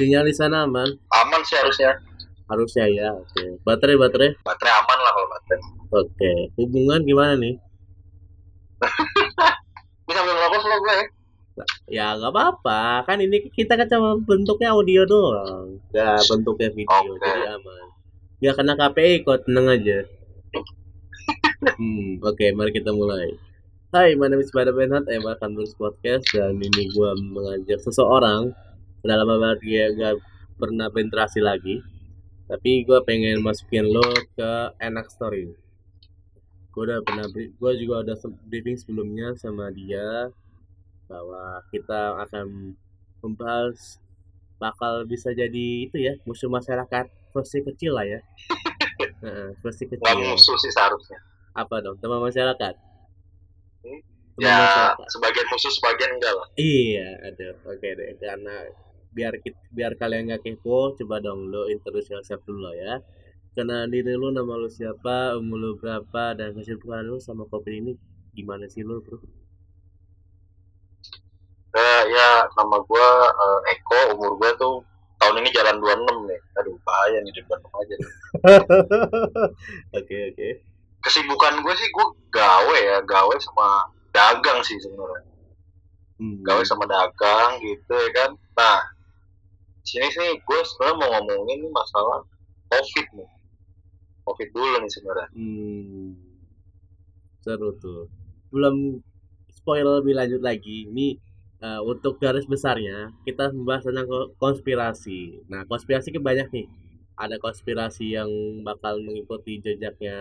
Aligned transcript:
Sinyal 0.00 0.24
di 0.24 0.32
sana 0.32 0.64
aman? 0.64 0.88
Aman 1.12 1.44
sih 1.44 1.60
harusnya. 1.60 1.92
Harusnya 2.48 2.88
ya, 2.88 3.12
oke. 3.12 3.60
Baterai, 3.68 4.00
baterai? 4.00 4.32
Baterai 4.40 4.72
aman 4.72 4.98
lah 5.04 5.12
kalau 5.12 5.28
baterai. 5.28 5.60
Oke. 5.92 6.32
Hubungan 6.56 7.04
gimana 7.04 7.36
nih? 7.36 7.60
Ini 10.08 10.12
sambil 10.16 10.32
ngerokok 10.40 10.60
slow 10.64 10.80
gue 10.80 10.94
ya. 10.96 11.06
Ya 11.92 12.06
nggak 12.16 12.32
apa-apa, 12.32 13.04
kan 13.04 13.20
ini 13.20 13.52
kita 13.52 13.76
kan 13.76 13.84
cuma 13.84 14.16
bentuknya 14.16 14.72
audio 14.72 15.04
doang, 15.04 15.76
nggak 15.92 16.24
bentuknya 16.32 16.72
video, 16.72 17.12
Oke. 17.12 17.20
jadi 17.20 17.52
aman. 17.52 17.86
Ya 18.40 18.56
kena 18.56 18.80
KPI 18.80 19.28
kok, 19.28 19.44
tenang 19.44 19.68
aja. 19.68 19.98
Hmm, 21.60 22.16
oke, 22.24 22.46
mari 22.56 22.72
kita 22.72 22.88
mulai. 22.96 23.36
Hai, 23.92 24.16
my 24.16 24.32
name 24.32 24.40
is 24.40 24.48
Pada 24.48 24.72
Benhat, 24.72 25.04
I'm 25.12 25.20
welcome 25.20 25.52
to 25.52 25.68
this 25.68 25.76
podcast 25.76 26.24
dan 26.32 26.56
ini 26.56 26.88
gua 26.96 27.12
mengajak 27.20 27.84
seseorang 27.84 28.56
udah 29.00 29.14
lama 29.16 29.34
banget 29.38 29.58
dia 29.62 29.84
gak 29.90 30.16
pernah 30.56 30.86
berinteraksi 30.88 31.40
lagi 31.40 31.80
tapi 32.46 32.82
gua 32.82 33.00
pengen 33.00 33.40
masukin 33.40 33.86
lo 33.86 34.04
ke 34.34 34.50
enak 34.78 35.06
story 35.08 35.48
gue 36.70 36.82
udah 36.84 37.02
pernah 37.02 37.26
gua 37.56 37.72
juga 37.74 38.04
udah 38.04 38.16
briefing 38.46 38.76
sebelumnya 38.76 39.34
sama 39.34 39.70
dia 39.70 40.30
bahwa 41.06 41.42
kita 41.68 42.14
akan 42.20 42.78
membahas 43.20 43.98
bakal 44.56 45.02
bisa 45.02 45.32
jadi 45.32 45.66
itu 45.84 45.96
ya 45.96 46.14
musuh 46.22 46.46
masyarakat 46.46 47.04
versi 47.30 47.58
kecil 47.62 47.94
lah 47.94 48.04
ya 48.04 48.20
versi 49.62 49.84
kecil 49.84 50.16
musuh 50.22 50.56
sih 50.56 50.70
seharusnya. 50.70 51.18
apa 51.52 51.80
dong 51.80 51.96
teman 51.98 52.20
masyarakat 52.20 52.74
Hmm. 53.80 53.96
Teman 54.36 54.44
Ya, 54.44 54.56
masyarakat. 54.60 55.06
sebagian 55.08 55.46
musuh, 55.48 55.72
sebagian 55.72 56.10
enggak 56.12 56.32
lah. 56.36 56.46
Iya, 56.52 57.08
ada. 57.24 57.48
Oke 57.64 57.88
deh, 57.96 58.12
karena 58.20 58.56
biar 59.10 59.34
kita, 59.42 59.58
biar 59.74 59.92
kalian 59.98 60.30
nggak 60.30 60.42
kepo, 60.46 60.94
coba 60.94 61.18
dong 61.18 61.50
lo 61.50 61.66
introduce 61.66 62.10
yourself 62.10 62.40
dulu 62.46 62.70
lah 62.70 62.74
ya. 62.74 62.94
Kenal 63.50 63.90
diri 63.90 64.14
lu, 64.14 64.30
nama 64.30 64.54
lu 64.54 64.70
siapa, 64.70 65.34
umur 65.34 65.58
lu 65.58 65.70
berapa, 65.74 66.38
dan 66.38 66.54
kesibukan 66.54 67.02
lu 67.02 67.18
sama 67.18 67.44
kopi 67.50 67.82
ini 67.82 67.92
gimana 68.30 68.70
sih 68.70 68.86
lu, 68.86 69.02
bro? 69.02 69.18
Eh, 71.70 72.02
ya, 72.10 72.46
nama 72.54 72.76
gue 72.82 73.08
eh, 73.30 73.60
Eko, 73.74 74.00
umur 74.14 74.38
gue 74.38 74.50
tuh 74.58 74.82
tahun 75.22 75.38
ini 75.44 75.50
jalan 75.54 75.76
26 75.78 76.30
nih. 76.30 76.40
Aduh, 76.58 76.74
bahaya 76.82 77.18
nih 77.22 77.32
di 77.34 77.42
Bandung 77.46 77.74
aja. 77.76 77.96
Oke, 79.98 80.16
oke. 80.32 80.48
Kesibukan 81.00 81.60
gue 81.60 81.74
sih 81.76 81.88
gue 81.90 82.06
gawe 82.32 82.76
ya, 82.78 82.98
gawe 83.04 83.34
sama 83.42 83.88
dagang 84.14 84.60
sih 84.62 84.78
sebenarnya. 84.80 85.22
Hmm. 86.20 86.40
Gawe 86.44 86.62
sama 86.66 86.84
dagang 86.86 87.58
gitu 87.62 87.94
ya 87.94 88.10
kan. 88.16 88.30
Nah, 88.58 88.80
sini 89.90 90.06
sih 90.14 90.30
gue 90.38 90.60
sebenarnya 90.62 90.96
mau 91.02 91.08
ngomongin 91.18 91.58
nih 91.66 91.72
masalah 91.74 92.22
COVID 92.70 93.06
nih. 93.18 93.30
COVID 94.22 94.48
dulu 94.54 94.76
nih 94.78 94.90
sebenarnya. 94.94 95.28
Hmm. 95.34 96.08
Seru 97.42 97.70
tuh. 97.82 98.06
Belum 98.54 99.02
spoiler 99.50 99.98
lebih 99.98 100.14
lanjut 100.14 100.40
lagi. 100.40 100.86
Ini 100.86 101.18
eh, 101.60 101.80
untuk 101.82 102.22
garis 102.22 102.46
besarnya 102.46 103.10
kita 103.26 103.50
membahas 103.50 103.90
tentang 103.90 104.06
ko- 104.06 104.30
konspirasi. 104.38 105.50
Nah, 105.50 105.66
konspirasi 105.66 106.14
kan 106.14 106.22
banyak 106.22 106.48
nih. 106.54 106.66
Ada 107.20 107.36
konspirasi 107.36 108.16
yang 108.16 108.30
bakal 108.64 109.02
mengikuti 109.04 109.60
jejaknya 109.60 110.16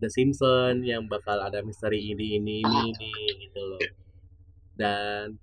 The 0.00 0.08
Simpsons, 0.08 0.80
yang 0.80 1.04
bakal 1.12 1.36
ada 1.44 1.60
misteri 1.60 2.00
ini 2.00 2.40
ini 2.40 2.64
ini 2.64 2.88
ini 2.88 3.12
gitu 3.44 3.60
loh. 3.60 3.82
Dan 4.72 5.36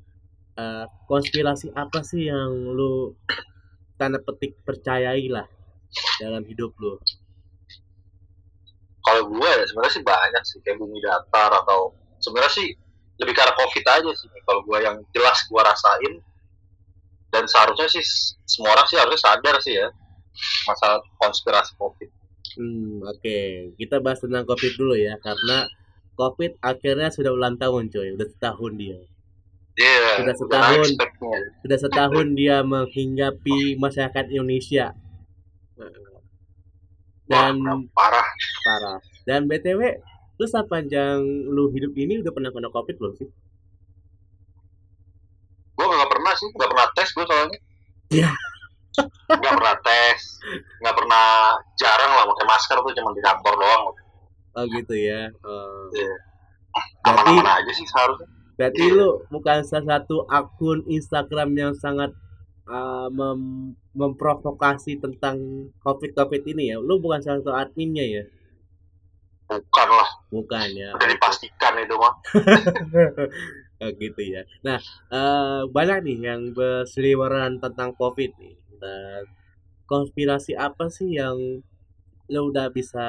eh, 0.57 0.85
konspirasi 1.06 1.72
apa 1.78 2.01
sih 2.01 2.28
yang 2.28 2.51
lu 2.73 3.13
tanda 3.97 4.19
petik 4.22 4.57
percayai 4.66 5.29
lah 5.29 5.47
dalam 6.22 6.44
hidup 6.45 6.73
lu? 6.81 6.97
kalau 9.07 9.23
gue 9.31 9.47
ya 9.47 9.63
sebenarnya 9.63 9.94
sih 9.95 10.03
banyak 10.03 10.44
sih 10.44 10.59
kayak 10.68 10.84
bumi 10.84 11.00
datar 11.00 11.47
atau 11.63 11.95
sebenarnya 12.19 12.51
sih 12.51 12.68
lebih 13.23 13.31
ke 13.31 13.40
arah 13.40 13.56
covid 13.56 13.85
aja 13.88 14.12
sih 14.19 14.28
kalau 14.44 14.59
gue 14.68 14.78
yang 14.84 15.00
jelas 15.16 15.47
gue 15.47 15.62
rasain 15.63 16.13
dan 17.31 17.47
seharusnya 17.47 17.88
sih 17.88 18.03
semua 18.44 18.75
orang 18.75 18.84
sih 18.91 19.00
harusnya 19.00 19.22
sadar 19.24 19.56
sih 19.63 19.79
ya 19.79 19.88
masalah 20.68 21.00
konspirasi 21.24 21.72
covid 21.79 22.12
Hmm, 22.57 23.06
oke. 23.06 23.38
Kita 23.78 24.01
bahas 24.01 24.18
tentang 24.18 24.41
COVID 24.50 24.74
dulu 24.81 24.97
ya, 24.97 25.13
karena 25.22 25.69
COVID 26.18 26.57
akhirnya 26.66 27.13
sudah 27.13 27.29
ulang 27.29 27.62
tahun, 27.62 27.94
coy. 27.94 28.18
Udah 28.18 28.28
setahun 28.34 28.74
dia. 28.81 28.97
Iya 29.78 30.10
Sudah 30.18 30.26
udah 30.26 30.36
setahun. 30.36 30.90
Sudah 31.64 31.78
setahun 31.80 32.28
dia 32.34 32.66
menghinggapi 32.66 33.78
masyarakat 33.78 34.26
Indonesia. 34.34 34.92
Dan 37.28 37.60
Wah, 37.62 37.80
parah 37.94 38.28
parah. 38.66 38.98
Dan 39.28 39.46
BTW, 39.52 40.00
lu 40.40 40.46
sepanjang 40.48 41.20
lu 41.52 41.70
hidup 41.76 41.92
ini 42.00 42.24
udah 42.24 42.32
pernah 42.32 42.50
kena 42.50 42.72
COVID 42.72 42.96
belum 42.98 43.16
sih? 43.20 43.30
gue 45.78 45.86
nggak 45.86 46.10
pernah 46.10 46.34
sih 46.34 46.50
nggak 46.58 46.70
pernah 46.74 46.88
tes 46.98 47.10
gue 47.14 47.26
soalnya 47.30 47.60
Iya. 48.10 48.32
nggak 49.30 49.54
pernah 49.62 49.76
tes 49.86 50.20
nggak 50.82 50.96
pernah 50.98 51.26
jarang 51.78 52.12
lah 52.18 52.26
pakai 52.34 52.46
masker 52.50 52.78
tuh 52.82 52.94
cuma 52.98 53.14
di 53.14 53.22
kantor 53.22 53.54
doang 53.62 53.84
Oh 54.58 54.66
gitu 54.74 54.90
ya. 54.98 55.30
Oh. 55.46 55.86
Iya. 55.94 56.16
Berarti 57.06 57.30
aman-aman 57.30 57.62
aja 57.62 57.72
sih 57.78 57.86
seharusnya 57.86 58.26
berarti 58.57 58.84
lu 58.90 59.22
bukan 59.29 59.62
salah 59.63 60.01
satu 60.01 60.25
akun 60.28 60.81
Instagram 60.90 61.53
yang 61.53 61.73
sangat 61.78 62.12
uh, 62.68 63.07
mem- 63.13 63.78
memprovokasi 63.94 64.97
tentang 65.00 65.69
COVID-COVID 65.85 66.41
ini 66.51 66.73
ya. 66.73 66.78
Lu 66.81 66.97
bukan 67.00 67.22
salah 67.22 67.40
satu 67.41 67.53
adminnya 67.56 68.06
ya. 68.06 68.23
bukan 69.47 69.88
lah 69.88 70.09
Bukan 70.28 70.68
ya. 70.75 70.91
udah 70.91 71.07
dipastikan 71.07 71.79
itu 71.79 71.95
mah 71.95 72.12
Oh, 73.78 73.94
gitu 73.94 74.22
ya. 74.25 74.41
Nah, 74.66 74.81
eh, 75.13 75.62
banyak 75.69 76.01
nih 76.01 76.18
yang 76.34 76.41
berseliweran 76.57 77.62
tentang 77.62 77.94
COVID 77.94 78.34
nih. 78.41 78.57
Dan 78.81 79.29
konspirasi 79.85 80.57
apa 80.57 80.89
sih 80.89 81.13
yang 81.13 81.62
lo 82.28 82.52
udah 82.52 82.68
bisa 82.72 83.06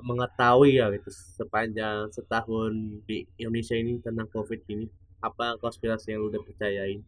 mengetahui 0.00 0.80
ya 0.80 0.88
gitu 0.96 1.12
sepanjang 1.12 2.08
setahun 2.08 2.72
di 3.04 3.28
Indonesia 3.36 3.76
ini 3.76 4.00
tentang 4.00 4.28
COVID 4.32 4.60
ini? 4.72 4.88
Apa 5.20 5.60
konspirasi 5.60 6.16
yang 6.16 6.24
lo 6.24 6.32
udah 6.32 6.42
percayain? 6.42 7.00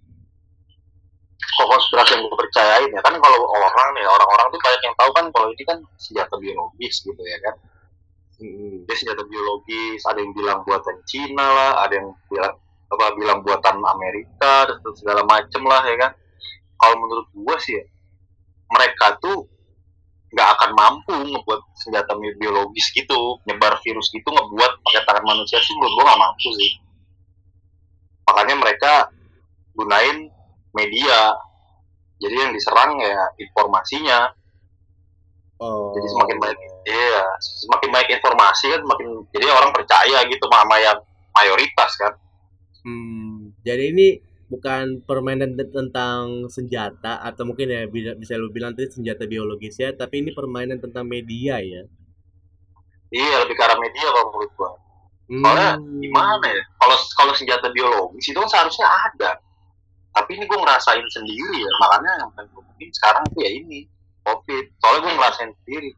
kok 1.55 1.69
konspirasi 1.71 2.11
yang 2.19 2.23
gue 2.27 2.39
percayain 2.41 2.91
ya 2.91 3.01
kan 3.05 3.15
kalau 3.21 3.41
orang 3.47 3.89
nih 3.95 4.07
orang-orang 4.07 4.47
tuh 4.51 4.61
banyak 4.63 4.83
yang 4.83 4.97
tahu 4.97 5.11
kan 5.15 5.25
kalau 5.31 5.47
ini 5.53 5.63
kan 5.67 5.79
senjata 6.01 6.35
biologis 6.41 6.95
gitu 7.05 7.23
ya 7.23 7.39
kan 7.45 7.55
Mm-mm. 8.43 8.83
dia 8.89 8.97
senjata 8.99 9.23
biologis 9.29 10.03
ada 10.09 10.19
yang 10.19 10.33
bilang 10.35 10.59
buatan 10.67 10.97
Cina 11.07 11.47
lah 11.47 11.73
ada 11.87 11.95
yang 11.95 12.09
bilang 12.27 12.55
apa 12.91 13.05
bilang 13.19 13.39
buatan 13.43 13.77
Amerika 13.83 14.71
dan 14.71 14.79
segala 14.95 15.23
macem 15.27 15.63
lah 15.67 15.83
ya 15.87 15.97
kan 15.99 16.13
kalau 16.75 16.97
menurut 17.01 17.29
gue 17.33 17.57
sih 17.63 17.81
ya, 17.81 17.85
mereka 18.75 19.17
tuh 19.23 19.47
mampu 20.75 21.15
ngebuat 21.15 21.61
senjata 21.79 22.13
bi- 22.19 22.37
biologis 22.37 22.91
gitu 22.93 23.39
nyebar 23.47 23.79
virus 23.81 24.11
gitu 24.11 24.27
ngebuat 24.27 24.83
pakai 24.83 25.03
tangan 25.07 25.25
manusia 25.25 25.63
sih 25.63 25.73
menurut 25.79 25.95
gue 25.95 26.05
nggak 26.05 26.21
mampu 26.21 26.49
sih. 26.59 26.71
Makanya 28.27 28.55
mereka 28.59 28.93
gunain 29.73 30.29
media. 30.75 31.39
Jadi 32.19 32.35
yang 32.35 32.53
diserang 32.55 32.99
ya 32.99 33.31
informasinya. 33.39 34.21
Oh. 35.55 35.95
jadi 35.95 36.07
semakin 36.11 36.37
banyak 36.43 36.59
iya 36.83 37.23
semakin 37.39 37.89
banyak 37.95 38.11
informasi 38.19 38.75
kan 38.75 38.81
semakin 38.83 39.07
jadi 39.31 39.47
orang 39.55 39.71
percaya 39.71 40.27
gitu 40.27 40.45
sama 40.51 40.77
yang 40.83 40.99
mayoritas 41.31 41.95
kan. 41.95 42.13
Hmm, 42.83 43.55
jadi 43.63 43.95
ini 43.95 44.19
bukan 44.53 44.85
permainan 45.09 45.51
te- 45.59 45.71
tentang 45.73 46.49
senjata 46.57 47.13
atau 47.29 47.43
mungkin 47.49 47.67
ya 47.77 47.83
bisa, 47.91 48.35
lu 48.41 48.49
bilang 48.57 48.73
tadi 48.77 48.89
senjata 48.93 49.25
biologis 49.29 49.77
ya, 49.81 49.91
tapi 49.97 50.15
ini 50.23 50.31
permainan 50.39 50.79
tentang 50.85 51.05
media 51.09 51.57
ya. 51.63 51.83
iya 53.15 53.35
lebih 53.45 53.55
ke 53.57 53.63
arah 53.65 53.79
media 53.79 54.07
kalau 54.11 54.27
menurut 54.33 54.53
gua 54.59 54.73
Hmm. 55.25 55.81
gimana 56.05 56.47
ya 56.53 56.63
kalau 56.77 56.97
kalau 57.17 57.33
senjata 57.33 57.73
biologis 57.73 58.29
itu 58.29 58.37
kan 58.37 58.51
seharusnya 58.51 58.85
ada 59.09 59.31
tapi 60.13 60.37
ini 60.37 60.45
gue 60.45 60.59
ngerasain 60.61 61.07
sendiri 61.09 61.65
ya 61.65 61.71
makanya 61.81 62.13
yang 62.21 62.31
paling 62.37 62.51
gua 62.53 62.63
mungkin 62.69 62.89
sekarang 62.93 63.25
tuh 63.33 63.41
ya 63.41 63.51
ini 63.57 63.89
covid 64.21 64.65
soalnya 64.85 65.01
gue 65.01 65.13
ngerasain 65.17 65.53
sendiri 65.65 65.91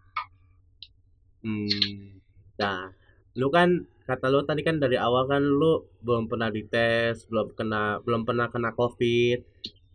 Hmm. 1.46 2.18
Nah, 2.58 2.90
lu 3.38 3.48
kan 3.54 3.86
kata 4.08 4.26
lu 4.32 4.40
tadi 4.46 4.62
kan 4.62 4.76
dari 4.78 4.96
awal 5.06 5.26
kan 5.26 5.42
lu 5.42 5.84
belum 6.06 6.30
pernah 6.30 6.48
dites, 6.54 7.26
belum 7.30 7.52
kena 7.58 8.00
belum 8.06 8.22
pernah 8.28 8.46
kena 8.54 8.70
COVID. 8.72 9.38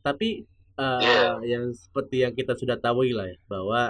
Tapi 0.06 0.30
eh, 0.80 1.02
Iya. 1.02 1.30
yang 1.48 1.66
seperti 1.74 2.16
yang 2.26 2.34
kita 2.36 2.54
sudah 2.60 2.78
tahu 2.80 3.08
lah 3.18 3.28
ya 3.32 3.38
bahwa 3.48 3.82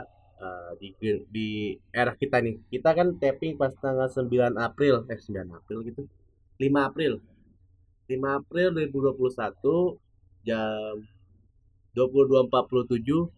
eh, 0.41 0.71
di 0.81 0.87
di 1.35 1.47
era 1.93 2.13
kita 2.15 2.37
nih, 2.45 2.55
kita 2.73 2.89
kan 2.97 3.07
tapping 3.21 3.57
pas 3.57 3.73
tanggal 3.83 4.09
9 4.09 4.57
April, 4.57 4.95
eh 5.09 5.19
9 5.19 5.57
April 5.57 5.79
gitu. 5.89 6.03
5 6.61 6.87
April. 6.89 7.13
5 8.09 8.37
April 8.39 8.67
2021 8.75 9.97
jam 10.45 10.95
2247 11.95 13.29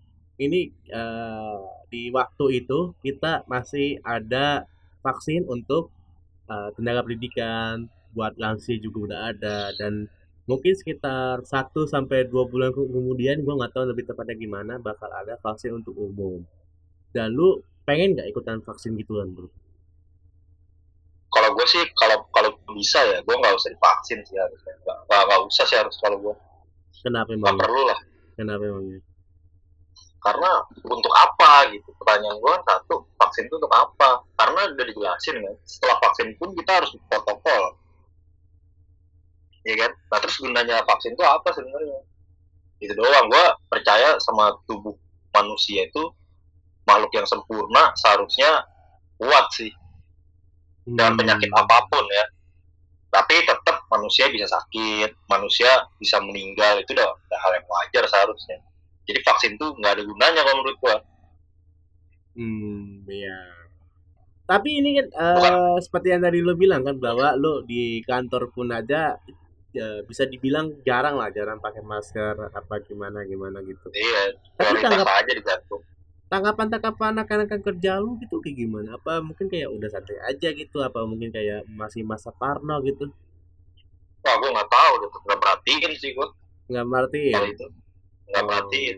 ini 0.42 0.74
uh, 0.94 1.62
di 1.94 2.10
waktu 2.10 2.66
itu 2.66 2.98
kita 3.06 3.46
masih 3.46 4.02
ada 4.02 4.66
vaksin 5.06 5.46
untuk 5.46 5.94
uh, 6.50 6.70
tenaga 6.76 7.06
pendidikan 7.06 7.88
buat 8.14 8.38
lansia 8.38 8.78
juga 8.78 9.12
udah 9.12 9.20
ada 9.34 9.74
dan 9.76 10.08
mungkin 10.46 10.76
sekitar 10.76 11.42
1 11.42 11.50
sampai 11.88 12.28
2 12.28 12.52
bulan 12.52 12.70
kemudian 12.76 13.42
gue 13.42 13.54
nggak 13.54 13.74
tahu 13.74 13.90
lebih 13.90 14.06
tepatnya 14.06 14.36
gimana 14.36 14.74
bakal 14.78 15.08
ada 15.10 15.40
vaksin 15.40 15.80
untuk 15.80 15.96
umum 15.96 16.44
dan 17.14 17.32
lu 17.32 17.64
pengen 17.86 18.16
nggak 18.18 18.28
ikutan 18.32 18.60
vaksin 18.64 18.96
gituan 18.98 19.32
bro? 19.32 19.48
Kalau 21.34 21.50
gue 21.58 21.66
sih 21.66 21.84
kalau 21.98 22.26
kalau 22.30 22.54
bisa 22.78 23.02
ya 23.06 23.20
gue 23.22 23.36
nggak 23.36 23.54
usah 23.58 23.70
divaksin 23.74 24.20
sih 24.26 24.38
harusnya 24.38 24.74
nggak 24.86 24.98
nggak 25.10 25.42
usah 25.50 25.66
sih 25.66 25.78
harus 25.78 25.96
kalau 26.02 26.18
gue. 26.20 26.36
Kenapa 27.04 27.30
emang? 27.36 27.58
Gak 27.58 27.68
perlu 27.68 27.82
lah. 27.90 28.00
Kenapa 28.38 28.64
emangnya? 28.64 29.00
Karena 30.24 30.52
untuk 30.88 31.14
apa 31.14 31.68
gitu 31.76 31.92
pertanyaan 32.00 32.40
gue 32.40 32.56
satu 32.64 32.96
vaksin 33.20 33.52
itu 33.52 33.56
untuk 33.60 33.74
apa? 33.76 34.24
Karena 34.40 34.72
udah 34.72 34.86
dijelasin 34.88 35.36
kan 35.44 35.56
setelah 35.68 36.00
vaksin 36.00 36.28
pun 36.40 36.56
kita 36.56 36.72
harus 36.80 36.92
protokol. 37.12 37.64
Iya 39.68 39.76
kan? 39.88 39.92
Nah 40.12 40.20
terus 40.24 40.38
gunanya 40.40 40.80
vaksin 40.88 41.12
itu 41.16 41.24
apa 41.28 41.52
sebenarnya? 41.52 42.00
Itu 42.80 42.96
doang. 42.96 43.28
Gue 43.28 43.46
percaya 43.68 44.16
sama 44.24 44.56
tubuh 44.64 44.96
manusia 45.36 45.88
itu 45.88 46.04
makhluk 46.88 47.12
yang 47.16 47.28
sempurna 47.28 47.92
seharusnya 48.00 48.68
kuat 49.20 49.48
sih 49.56 49.72
dan 50.84 51.16
hmm. 51.16 51.20
penyakit 51.20 51.52
apa 51.56 51.88
pun 51.88 52.04
ya 52.12 52.26
tapi 53.14 53.46
tetap 53.46 53.88
manusia 53.88 54.28
bisa 54.28 54.50
sakit 54.50 55.16
manusia 55.32 55.70
bisa 56.02 56.20
meninggal 56.20 56.82
itu 56.82 56.92
udah, 56.98 57.08
udah 57.08 57.40
hal 57.40 57.52
yang 57.56 57.68
wajar 57.70 58.04
seharusnya 58.10 58.60
jadi 59.04 59.20
vaksin 59.24 59.60
tuh 59.60 59.76
nggak 59.80 60.00
ada 60.00 60.04
gunanya 60.04 60.42
kalau 60.44 60.58
menurut 60.64 60.78
gua 60.80 60.98
hmm 62.34 63.08
ya 63.08 63.40
tapi 64.44 64.70
ini 64.84 65.00
kan 65.00 65.08
uh, 65.16 65.78
seperti 65.80 66.12
yang 66.12 66.24
tadi 66.24 66.44
lo 66.44 66.54
bilang 66.60 66.84
kan 66.84 67.00
bahwa 67.00 67.36
lo 67.40 67.64
di 67.64 68.04
kantor 68.04 68.52
pun 68.52 68.76
aja 68.76 69.16
ya, 69.72 69.88
bisa 70.04 70.28
dibilang 70.28 70.84
jarang 70.84 71.16
lah 71.16 71.32
jarang 71.32 71.64
pakai 71.64 71.80
masker 71.80 72.52
apa 72.52 72.84
gimana 72.84 73.24
gimana 73.24 73.64
gitu 73.64 73.88
iya 73.96 74.36
tapi 74.60 74.84
tanggap 74.84 75.08
aja 75.08 75.32
digantung 75.32 75.84
tanggapan-tanggapan 76.34 77.22
anak-anak 77.22 77.62
kerja 77.62 78.02
lu 78.02 78.18
gitu 78.18 78.42
kayak 78.42 78.58
gimana? 78.66 78.98
Apa 78.98 79.22
mungkin 79.22 79.54
kayak 79.54 79.70
udah 79.70 79.86
santai 79.86 80.18
aja 80.26 80.50
gitu? 80.50 80.82
Apa 80.82 81.06
mungkin 81.06 81.30
kayak 81.30 81.62
masih 81.70 82.02
masa 82.02 82.34
Parno 82.34 82.82
gitu? 82.82 83.06
Wah, 84.26 84.34
gue 84.42 84.50
nggak 84.50 84.66
tahu, 84.66 84.92
udah 84.98 85.10
nggak 85.14 85.40
perhatiin 85.46 85.94
sih 85.94 86.10
gue. 86.18 86.28
Nggak 86.74 86.86
perhatiin. 86.90 87.36
Kalau 87.38 87.50
itu 87.54 87.66
nggak 88.32 88.44
perhatiin. 88.46 88.98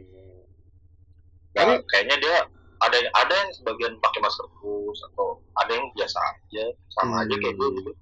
Nah, 1.55 1.79
kayaknya 1.87 2.17
dia 2.19 2.35
ada 2.83 2.95
yang 2.99 3.13
ada 3.15 3.33
yang 3.33 3.51
sebagian 3.55 3.93
pakai 4.03 4.19
masker 4.19 4.45
terus 4.59 4.99
atau 5.11 5.39
ada 5.57 5.71
yang 5.71 5.87
biasa 5.95 6.17
aja, 6.19 6.65
sama 6.91 7.15
hmm. 7.17 7.23
aja 7.25 7.35
kayak 7.39 7.55
gue 7.55 7.69
gitu. 7.79 7.91
Oke 7.91 7.99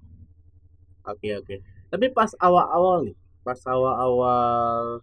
okay, 1.06 1.32
oke. 1.38 1.46
Okay. 1.46 1.58
Tapi 1.94 2.06
pas 2.10 2.30
awal-awal 2.42 3.06
nih, 3.06 3.16
pas 3.46 3.60
awal-awal 3.70 4.98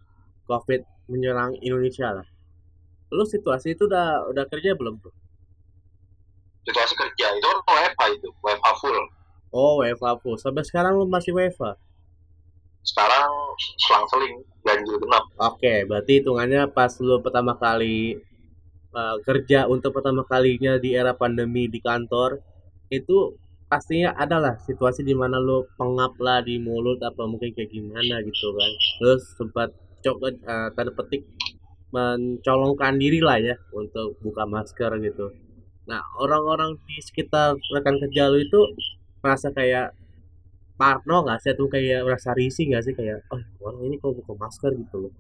COVID 0.51 0.83
menyerang 1.07 1.55
Indonesia 1.63 2.11
lah, 2.11 2.27
lu 3.11 3.27
situasi 3.27 3.75
itu 3.75 3.87
udah 3.87 4.31
udah 4.31 4.47
kerja 4.47 4.75
belum 4.75 5.03
tuh 5.03 5.11
situasi 6.63 6.93
kerja 6.95 7.25
itu 7.35 7.47
kan 7.47 7.59
WFA 7.67 8.05
itu 8.15 8.27
WFA 8.39 8.71
full 8.79 8.97
oh 9.51 9.83
WFA 9.83 10.15
full 10.23 10.39
sampai 10.39 10.63
sekarang 10.63 10.95
lu 10.95 11.05
masih 11.09 11.35
WFA 11.35 11.75
sekarang 12.81 13.29
selang-seling 13.77 14.41
ganjil 14.65 14.97
genap 14.97 15.25
oke 15.37 15.73
berarti 15.85 16.11
hitungannya 16.21 16.69
pas 16.73 16.91
lu 16.97 17.21
pertama 17.21 17.53
kali 17.57 18.17
uh, 18.93 19.17
kerja 19.21 19.69
untuk 19.69 19.93
pertama 19.93 20.25
kalinya 20.25 20.81
di 20.81 20.97
era 20.97 21.13
pandemi 21.13 21.69
di 21.69 21.77
kantor 21.77 22.41
itu 22.89 23.37
pastinya 23.71 24.11
adalah 24.17 24.59
situasi 24.59 25.05
di 25.05 25.15
mana 25.15 25.39
lu 25.39 25.63
pengap 25.79 26.19
lah 26.19 26.43
di 26.43 26.59
mulut 26.59 26.99
apa 26.99 27.23
mungkin 27.23 27.55
kayak 27.55 27.71
gimana 27.71 28.19
gitu 28.25 28.47
kan 28.51 28.71
terus 28.99 29.21
sempat 29.37 29.69
coba 30.01 30.27
uh, 30.33 30.69
tanda 30.73 30.91
petik 30.91 31.23
mencolongkan 31.91 32.95
diri 32.97 33.19
lah 33.19 33.37
ya 33.37 33.55
untuk 33.75 34.15
buka 34.23 34.47
masker 34.47 34.91
gitu. 35.03 35.31
Nah 35.87 35.99
orang-orang 36.17 36.79
di 36.87 36.97
sekitar 37.03 37.59
rekan 37.75 37.99
kerja 37.99 38.31
lu 38.31 38.39
itu 38.39 38.59
merasa 39.19 39.51
kayak 39.51 39.91
parno 40.81 41.17
nggak 41.21 41.39
sih 41.45 41.53
tuh 41.53 41.69
kayak 41.69 42.01
merasa 42.01 42.33
risih 42.33 42.65
nggak 42.73 42.81
sih 42.81 42.93
kayak 42.97 43.21
oh 43.29 43.41
orang 43.61 43.81
ini 43.85 44.01
kok 44.01 44.17
buka 44.17 44.33
masker 44.33 44.73
gitu 44.73 45.05
loh. 45.05 45.13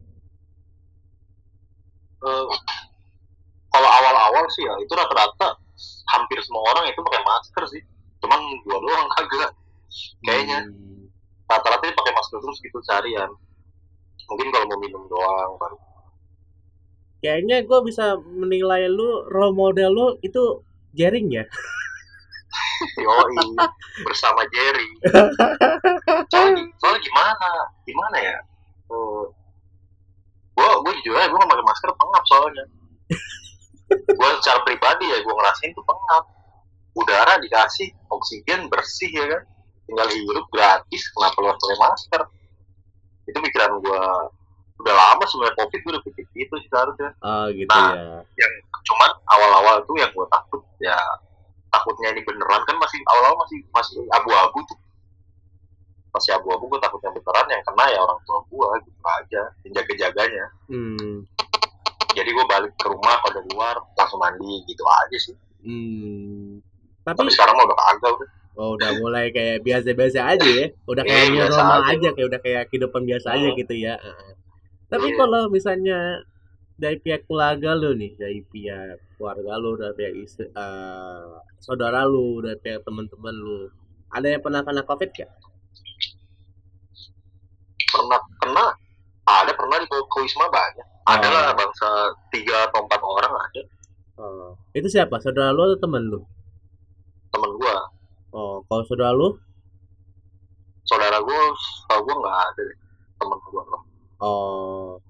Uh, 2.21 2.49
kalau 3.69 3.89
awal-awal 3.89 4.45
sih 4.49 4.65
ya 4.65 4.73
itu 4.81 4.93
rata-rata 4.93 5.57
hampir 6.17 6.37
semua 6.41 6.65
orang 6.73 6.89
itu 6.89 6.97
pakai 7.05 7.21
masker 7.21 7.63
sih. 7.77 7.81
Cuman 8.25 8.41
gua 8.65 8.77
doang 8.81 9.07
kagak. 9.21 9.51
Kayaknya 10.25 10.65
hmm. 10.65 11.05
rata-rata 11.45 11.85
pakai 11.85 12.13
masker 12.17 12.37
terus 12.41 12.57
gitu 12.65 12.77
seharian. 12.81 13.29
Mungkin 14.25 14.49
kalau 14.49 14.65
mau 14.65 14.79
minum 14.81 15.05
doang 15.05 15.61
baru 15.61 15.77
kayaknya 17.21 17.61
gue 17.63 17.79
bisa 17.85 18.17
menilai 18.17 18.89
lu 18.89 19.29
role 19.29 19.53
model 19.53 19.89
lu 19.93 20.07
itu 20.25 20.65
Jering 20.91 21.29
ya 21.31 21.45
Yoi, 22.99 23.37
bersama 24.05 24.41
Jerry. 24.49 24.89
Soalnya, 26.31 26.63
soalnya 26.81 27.01
gimana? 27.01 27.49
Gimana 27.85 28.17
ya? 28.19 28.37
Uh, 28.91 29.25
gua, 30.57 30.81
gua 30.83 30.91
jujur 30.99 31.15
aja, 31.15 31.29
gak 31.31 31.49
pakai 31.49 31.65
masker 31.65 31.89
pengap 31.95 32.23
soalnya. 32.27 32.65
gua 34.15 34.29
secara 34.39 34.59
pribadi 34.63 35.05
ya, 35.09 35.17
gua 35.23 35.33
ngerasain 35.39 35.71
tuh 35.75 35.85
pengap. 35.85 36.23
Udara 36.91 37.39
dikasih, 37.39 37.87
oksigen 38.11 38.67
bersih 38.67 39.11
ya 39.11 39.25
kan. 39.31 39.43
Tinggal 39.87 40.07
hirup 40.11 40.47
gratis, 40.51 41.03
kenapa 41.15 41.37
lu 41.39 41.51
pakai 41.55 41.77
masker? 41.79 42.21
Itu 43.27 43.37
pikiran 43.39 43.79
gua 43.79 44.31
udah 44.81 44.95
lama 44.97 45.23
sebenarnya 45.29 45.55
covid 45.61 45.79
gue 45.85 45.91
udah 45.93 46.03
pikir 46.09 46.25
gitu 46.33 46.53
sih 46.57 46.69
seharusnya 46.73 47.13
oh 47.21 47.45
gitu 47.53 47.69
nah, 47.69 47.93
ya 47.93 48.17
yang 48.41 48.53
cuman 48.81 49.11
awal-awal 49.29 49.77
tuh 49.85 49.95
yang 50.01 50.09
gue 50.09 50.25
takut 50.25 50.61
ya 50.81 50.97
takutnya 51.71 52.13
ini 52.13 52.21
beneran. 52.21 52.61
Kan 52.67 52.77
masih 52.77 52.99
awal-awal 53.09 53.41
masih 53.47 53.59
masih 53.71 53.99
abu-abu 54.11 54.59
tuh. 54.67 54.79
Masih 56.11 56.35
abu-abu 56.35 56.67
gue 56.67 56.79
takutnya 56.83 57.15
beneran 57.15 57.47
yang 57.47 57.63
kena 57.63 57.85
ya 57.87 57.99
orang 58.03 58.19
tua 58.27 58.39
gue 58.45 58.67
gitu 58.85 59.01
aja. 59.07 59.41
Jaga-jaganya. 59.65 60.45
Hmm. 60.69 61.23
jadi 62.11 62.27
gue 62.27 62.43
balik 62.43 62.75
ke 62.75 62.91
rumah 62.91 63.23
pada 63.23 63.39
luar 63.55 63.79
langsung 63.95 64.19
mandi 64.19 64.67
gitu 64.67 64.83
aja 64.83 65.15
sih. 65.15 65.35
Hmm. 65.63 66.59
tapi, 67.07 67.23
tapi 67.23 67.31
sekarang 67.31 67.55
mah 67.55 67.63
udah 67.71 67.77
kagak 67.79 68.11
udah. 68.19 68.29
Oh 68.59 68.75
udah 68.75 68.99
mulai 68.99 69.31
kayak 69.31 69.63
biasa-biasa 69.63 70.19
aja 70.35 70.43
ya. 70.43 70.67
Udah 70.91 71.07
kayak 71.07 71.31
iya, 71.31 71.47
normal 71.47 71.87
aja. 71.87 71.95
aja 71.95 72.09
Kayak 72.11 72.27
udah 72.27 72.39
kayak 72.43 72.63
kehidupan 72.67 73.01
biasa 73.07 73.27
aja 73.31 73.47
gitu 73.55 73.73
ya. 73.79 73.95
Tapi 74.91 75.07
yeah. 75.07 75.17
kalau 75.23 75.41
misalnya 75.47 75.99
dari 76.81 76.97
pihak 76.97 77.29
keluarga 77.29 77.77
lu 77.77 77.93
nih 77.93 78.17
dari 78.17 78.41
pihak 78.41 78.97
keluarga 79.13 79.53
lu 79.61 79.77
dari 79.77 79.93
pihak 79.93 80.13
istri, 80.17 80.49
uh, 80.57 81.37
saudara 81.61 82.09
lu 82.09 82.41
dari 82.41 82.57
pihak 82.57 82.81
teman-teman 82.81 83.37
lu 83.37 83.69
ada 84.09 84.25
yang 84.25 84.41
pernah 84.41 84.65
kena 84.65 84.81
covid 84.81 85.13
gak? 85.13 85.29
pernah 87.93 88.19
kena 88.41 88.65
ada 89.29 89.51
pernah 89.53 89.77
di 89.77 89.87
wisma 90.25 90.49
banyak 90.49 90.87
ada 91.05 91.27
lah 91.29 91.43
oh. 91.53 91.55
bangsa 91.55 91.87
tiga 92.33 92.65
atau 92.65 92.81
empat 92.81 93.01
orang 93.03 93.33
ada 93.37 93.61
oh. 94.17 94.57
itu 94.73 94.89
siapa 94.89 95.21
saudara 95.21 95.53
lu 95.53 95.69
atau 95.69 95.77
teman 95.77 96.03
lu 96.09 96.25
teman 97.29 97.51
gua 97.61 97.77
oh 98.33 98.65
kalau 98.65 98.83
saudara 98.89 99.13
lu 99.13 99.37
saudara 100.89 101.21
gua 101.21 101.41
saudara 101.85 102.01
gua 102.01 102.15
nggak 102.25 102.37
ada 102.41 102.63
teman 103.21 103.39
gua 103.53 103.63
loh 103.69 103.83
Oh. 104.21 105.01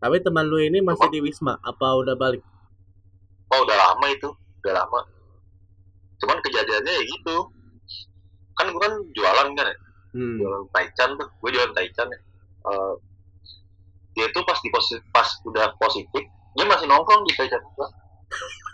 Tapi 0.00 0.16
teman 0.24 0.48
lu 0.48 0.56
ini 0.56 0.80
masih 0.80 1.12
di 1.12 1.20
Wisma 1.20 1.60
apa 1.60 1.92
udah 2.00 2.16
balik? 2.16 2.40
Oh, 3.52 3.60
udah 3.68 3.76
lama 3.76 4.06
itu. 4.08 4.32
Udah 4.64 4.72
lama. 4.80 5.04
Cuman 6.24 6.40
kejadiannya 6.40 6.88
ya 6.88 7.02
gitu. 7.04 7.36
Kan 8.56 8.72
gue 8.72 8.80
kan 8.80 8.94
jualan 9.12 9.48
kan 9.52 9.66
ya. 9.68 9.76
Hmm. 10.16 10.40
Jualan 10.40 10.64
taichan 10.72 11.20
tuh. 11.20 11.28
Gue 11.44 11.52
jualan 11.52 11.76
taichan 11.76 12.08
ya. 12.08 12.20
Uh, 12.64 12.96
dia 14.16 14.26
tuh 14.32 14.42
pas 14.48 14.56
di 14.58 14.72
positif, 14.72 15.04
pas 15.14 15.28
udah 15.46 15.70
positif, 15.78 16.26
dia 16.58 16.66
masih 16.66 16.84
nongkrong 16.90 17.24
di 17.24 17.32
taichan 17.38 17.62
gua. 17.72 17.88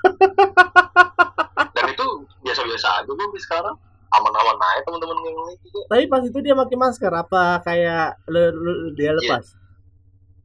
Dan 1.76 1.92
itu 1.92 2.06
biasa-biasa 2.40 3.04
aja 3.04 3.10
gue 3.10 3.40
sekarang 3.44 3.76
aman-aman 4.16 4.56
aja 4.58 4.80
teman-teman 4.86 5.18
yang 5.22 5.36
lain 5.38 5.58
juga. 5.60 5.80
Tapi 5.92 6.04
pas 6.08 6.22
itu 6.24 6.38
dia 6.40 6.54
pakai 6.56 6.76
masker 6.78 7.12
apa 7.12 7.44
kayak 7.62 8.16
lu, 8.30 8.42
lu, 8.54 8.72
dia 8.96 9.12
iya. 9.12 9.18
lepas? 9.18 9.44
Yeah 9.44 9.65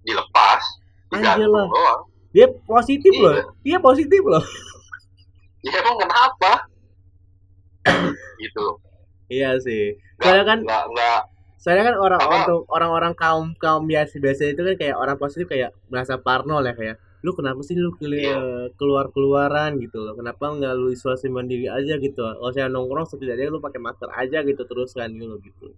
dilepas 0.05 0.61
digantung 1.11 1.69
doang. 1.69 2.01
Dia 2.31 2.47
positif 2.63 3.11
iya. 3.11 3.23
loh 3.23 3.35
dia 3.61 3.77
positif 3.79 4.21
loh. 4.23 4.43
Ya 5.61 5.77
emang 5.77 5.93
kenapa? 6.01 6.65
Gitu. 8.41 8.65
Iya 9.29 9.61
sih. 9.61 9.93
Soalnya 10.17 10.41
kan 10.41 10.59
nggak 10.65 10.83
nggak. 10.89 11.21
Soalnya 11.61 11.93
kan 11.93 11.95
orang 12.01 12.17
Apa? 12.17 12.33
untuk 12.41 12.61
orang-orang 12.73 13.13
kaum 13.13 13.53
kaum 13.61 13.85
biasa 13.85 14.17
biasa 14.17 14.57
itu 14.57 14.61
kan 14.65 14.73
kayak 14.73 14.97
orang 14.97 15.21
positif 15.21 15.45
kayak 15.45 15.69
merasa 15.93 16.17
parno 16.17 16.57
lah 16.57 16.73
kayak 16.73 16.97
lu 17.21 17.37
kenapa 17.37 17.61
sih 17.61 17.77
lu 17.77 17.93
Iya. 18.01 18.73
keluar 18.73 19.13
keluaran 19.13 19.77
gitu 19.77 20.01
loh. 20.01 20.17
Kenapa 20.17 20.49
nggak 20.49 20.73
lu 20.73 20.89
isolasi 20.89 21.29
mandiri 21.29 21.69
aja? 21.69 22.01
gitu. 22.01 22.25
Kalau 22.25 22.49
saya 22.49 22.65
nongkrong 22.65 23.05
setidaknya 23.05 23.53
lu 23.53 23.61
pakai 23.61 23.77
masker 23.77 24.09
aja 24.09 24.41
gitu 24.41 24.65
terus 24.65 24.97
kan 24.97 25.13
gitu 25.13 25.37
gitu 25.45 25.69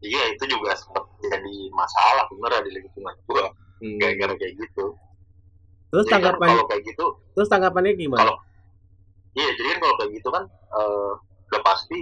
iya 0.00 0.22
itu 0.32 0.44
juga 0.48 0.72
sempat 0.76 1.04
jadi 1.20 1.54
masalah 1.72 2.24
sebenarnya 2.28 2.60
di 2.68 2.72
lingkungan 2.80 3.14
gua. 3.28 3.48
Hmm. 3.80 3.96
gara-gara 3.96 4.36
kayak 4.36 4.54
gitu. 4.60 4.92
Terus 5.90 6.04
Jadi 6.06 6.12
kan 6.12 6.20
tanggapannya 6.20 6.54
kalau 6.60 6.68
kayak 6.70 6.82
gitu 6.86 7.06
terus 7.34 7.48
tanggapannya 7.48 7.92
gimana? 7.96 8.20
kalau 8.20 8.36
iya 9.32 9.50
jadi 9.56 9.68
kan 9.74 9.78
kalau 9.80 9.94
kayak 9.98 10.10
gitu 10.20 10.28
kan 10.28 10.44
eh, 10.52 11.12
udah 11.50 11.62
pasti 11.64 11.98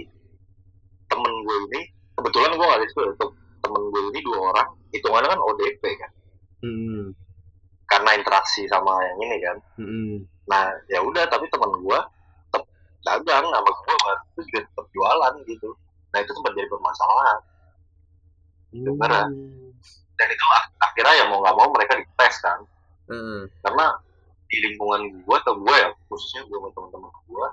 temen 1.08 1.32
gue 1.46 1.56
ini 1.70 1.80
kebetulan 2.18 2.52
gue 2.52 2.66
nggak 2.66 2.82
itu 2.84 3.02
tuh 3.16 3.30
temen 3.64 3.82
gue 3.94 4.02
ini 4.12 4.20
dua 4.26 4.38
orang 4.52 4.68
hitungannya 4.92 5.28
kan 5.30 5.40
ODP 5.40 5.82
kan. 6.02 6.10
Hmm. 6.58 7.14
karena 7.88 8.10
interaksi 8.18 8.66
sama 8.68 8.98
yang 9.00 9.18
ini 9.22 9.36
kan. 9.40 9.56
Hmm. 9.78 10.16
nah 10.50 10.68
ya 10.90 10.98
udah 11.00 11.24
tapi 11.30 11.46
temen 11.48 11.70
gue 11.78 11.98
tetap 12.50 12.62
dagang 13.06 13.46
sama 13.48 13.70
gue 13.70 13.94
itu 14.34 14.40
juga 14.50 14.60
tetap 14.66 14.86
jualan 14.90 15.34
gitu. 15.46 15.70
Nah 16.10 16.18
itu 16.20 16.32
sempat 16.34 16.52
jadi 16.58 16.68
permasalahan 16.68 17.38
Beneran. 18.70 19.30
Hmm. 19.32 19.70
dan 20.18 20.28
itu 20.28 20.44
ak- 20.50 20.74
akhirnya 20.82 21.14
ya 21.14 21.24
mau 21.30 21.38
nggak 21.40 21.56
mau 21.56 21.68
mereka 21.70 21.94
dites 21.94 22.36
kan 22.42 22.58
Heeh. 23.06 23.46
karena 23.62 23.86
di 24.48 24.56
lingkungan 24.60 25.00
gue 25.22 25.36
atau 25.38 25.54
gue 25.54 25.74
ya 25.76 25.88
khususnya 26.08 26.42
gue 26.44 26.56
sama 26.56 26.68
teman-teman 26.74 27.12
gue 27.24 27.48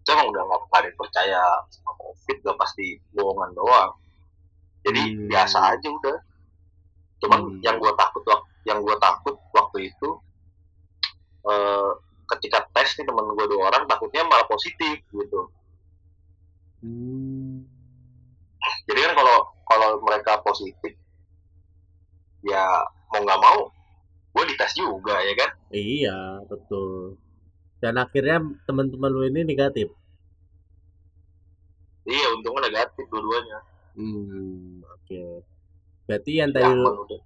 itu 0.00 0.08
emang 0.12 0.28
udah 0.30 0.42
nggak 0.44 0.60
pada 0.70 0.88
percaya 0.94 1.40
sama 1.68 1.92
covid 1.98 2.36
udah 2.40 2.56
pasti 2.56 2.86
bohongan 3.10 3.50
doang 3.52 3.90
jadi 4.84 5.02
Hmm. 5.02 5.26
biasa 5.26 5.58
aja 5.74 5.88
udah 5.90 6.16
cuman 7.20 7.40
Hmm. 7.42 7.58
yang 7.60 7.76
gue 7.76 7.92
takut 7.94 8.22
yang 8.64 8.78
gue 8.80 8.96
takut 8.96 9.36
waktu 9.50 9.90
itu 9.90 10.08
eh, 11.44 11.90
ketika 12.30 12.64
tes 12.70 12.88
nih 12.94 13.04
temen 13.04 13.28
gue 13.28 13.46
dua 13.46 13.68
orang 13.68 13.84
takutnya 13.84 14.24
malah 14.24 14.46
positif 14.46 15.02
gitu 15.04 15.40
Hmm. 16.78 17.64
jadi 18.86 19.00
kan 19.04 19.14
kalau 19.16 19.53
kalau 19.68 20.00
mereka 20.06 20.40
positif 20.46 20.92
ya 22.44 22.64
mau 23.10 23.20
nggak 23.24 23.40
mau 23.40 23.58
gue 24.34 24.44
dites 24.50 24.72
juga 24.76 25.14
ya 25.22 25.34
kan 25.40 25.50
Iya, 25.74 26.16
betul. 26.50 27.18
Dan 27.82 27.94
akhirnya 28.00 28.38
teman-teman 28.66 29.10
lu 29.12 29.22
ini 29.28 29.42
negatif. 29.44 29.88
iya 32.04 32.26
untungnya 32.34 32.68
negatif 32.68 33.04
dua-duanya 33.12 33.58
Hmm, 33.94 34.82
oke. 34.82 35.22
Berarti 36.06 36.32
yang 36.42 36.50
Ya, 36.50 36.54
tadi 36.56 36.70
lu, 36.74 36.82
aman 36.82 36.94
udah 37.06 37.20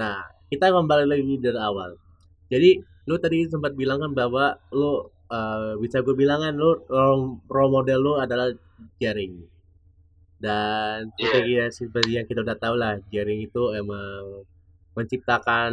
nah 0.00 0.16
kita 0.52 0.68
kembali 0.72 1.04
lagi 1.08 1.34
dari 1.40 1.60
awal. 1.60 1.90
Jadi 2.52 2.70
lu 3.08 3.16
tadi 3.20 3.48
sempat 3.48 3.72
bilang 3.76 3.98
kan 4.04 4.12
bahwa 4.12 4.44
lu 4.72 5.08
eh, 5.32 5.72
bisa 5.80 6.04
gue 6.04 6.14
bilang 6.16 6.40
kan 6.44 6.54
lu 6.56 6.70
role 7.48 7.72
model 7.72 7.98
lu 8.04 8.12
adalah 8.20 8.52
jaring. 9.00 9.34
Dan 10.40 11.12
seperti, 11.20 11.50
ya, 11.60 11.66
seperti 11.78 12.10
yang 12.16 12.26
kita 12.30 12.40
udah 12.46 12.56
tahu 12.64 12.74
lah, 12.82 12.94
jaring 13.12 13.40
itu 13.48 13.62
emang 13.80 14.44
menciptakan 14.96 15.72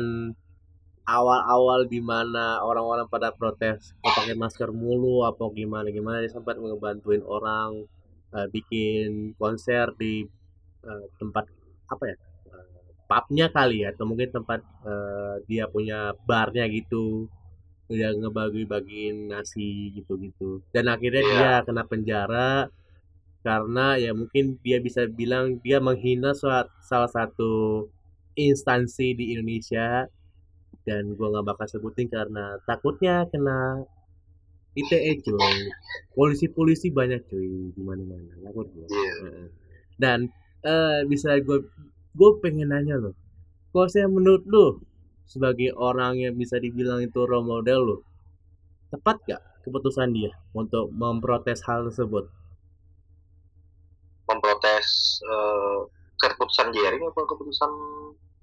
awal-awal 1.07 1.87
di 1.93 1.99
mana 2.11 2.59
orang-orang 2.69 3.07
pada 3.13 3.29
protes 3.39 3.79
mau 4.03 4.11
pakai 4.17 4.35
masker 4.43 4.69
mulu 4.75 5.23
apa 5.29 5.43
gimana 5.55 5.87
gimana? 5.97 6.17
Dia 6.23 6.31
sempat 6.35 6.55
ngebantuin 6.59 7.23
orang 7.35 7.69
eh, 8.35 8.47
bikin 8.55 9.09
konser 9.41 9.85
di 10.01 10.13
eh, 10.89 11.05
tempat 11.19 11.45
apa 11.93 12.03
ya 12.11 12.15
eh, 12.51 12.87
pubnya 13.09 13.47
kali 13.57 13.75
ya 13.87 13.89
atau 13.95 14.05
mungkin 14.11 14.29
tempat 14.37 14.59
eh, 14.91 15.35
dia 15.49 15.65
punya 15.75 16.11
barnya 16.29 16.65
gitu. 16.77 17.31
Dia 17.91 18.09
ngebagi-bagiin 18.19 19.31
nasi 19.31 19.95
gitu-gitu. 19.97 20.59
Dan 20.75 20.85
akhirnya 20.93 21.23
Iya. 21.23 21.31
dia 21.31 21.51
kena 21.67 21.83
penjara 21.91 22.49
karena 23.47 23.85
ya 24.03 24.11
mungkin 24.19 24.45
dia 24.65 24.77
bisa 24.87 25.01
bilang 25.19 25.45
dia 25.63 25.77
menghina 25.87 26.31
suat- 26.41 26.71
salah 26.89 27.11
satu 27.17 27.53
instansi 28.47 29.07
di 29.19 29.25
Indonesia. 29.33 29.87
Dan 30.87 31.03
gua 31.17 31.27
nggak 31.31 31.47
bakal 31.51 31.67
sebutin 31.73 32.07
karena 32.15 32.45
takutnya 32.69 33.15
kena 33.31 33.59
ITE 34.81 35.11
cuy. 35.25 35.57
Polisi-polisi 36.17 36.87
banyak 36.99 37.21
cuy 37.29 37.49
di 37.75 37.81
mana-mana. 37.87 38.33
Takut 38.45 38.67
gua. 38.75 38.87
Iya. 38.87 39.31
Dan 40.03 40.19
eh 40.73 40.99
bisa 41.11 41.29
gue 41.47 41.59
gue 42.17 42.31
pengen 42.43 42.69
nanya 42.73 42.95
loh. 43.03 43.15
Kalau 43.71 43.87
saya 43.93 44.07
menurut 44.09 44.43
lu 44.53 44.67
sebagai 45.27 45.75
orang 45.75 46.13
yang 46.23 46.33
bisa 46.41 46.55
dibilang 46.57 47.03
itu 47.03 47.19
role 47.27 47.43
model 47.43 47.79
lu 47.83 47.97
tepat 48.87 49.19
gak 49.27 49.43
keputusan 49.67 50.15
dia 50.15 50.31
untuk 50.55 50.87
memprotes 50.95 51.59
hal 51.67 51.91
tersebut 51.91 52.31
memprotes 54.77 54.89
eh, 55.23 55.79
keputusan 56.17 56.67
jaring 56.73 57.01
apa 57.03 57.21
keputusan 57.25 57.71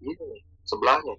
ini 0.02 0.12
sebelahnya? 0.62 1.14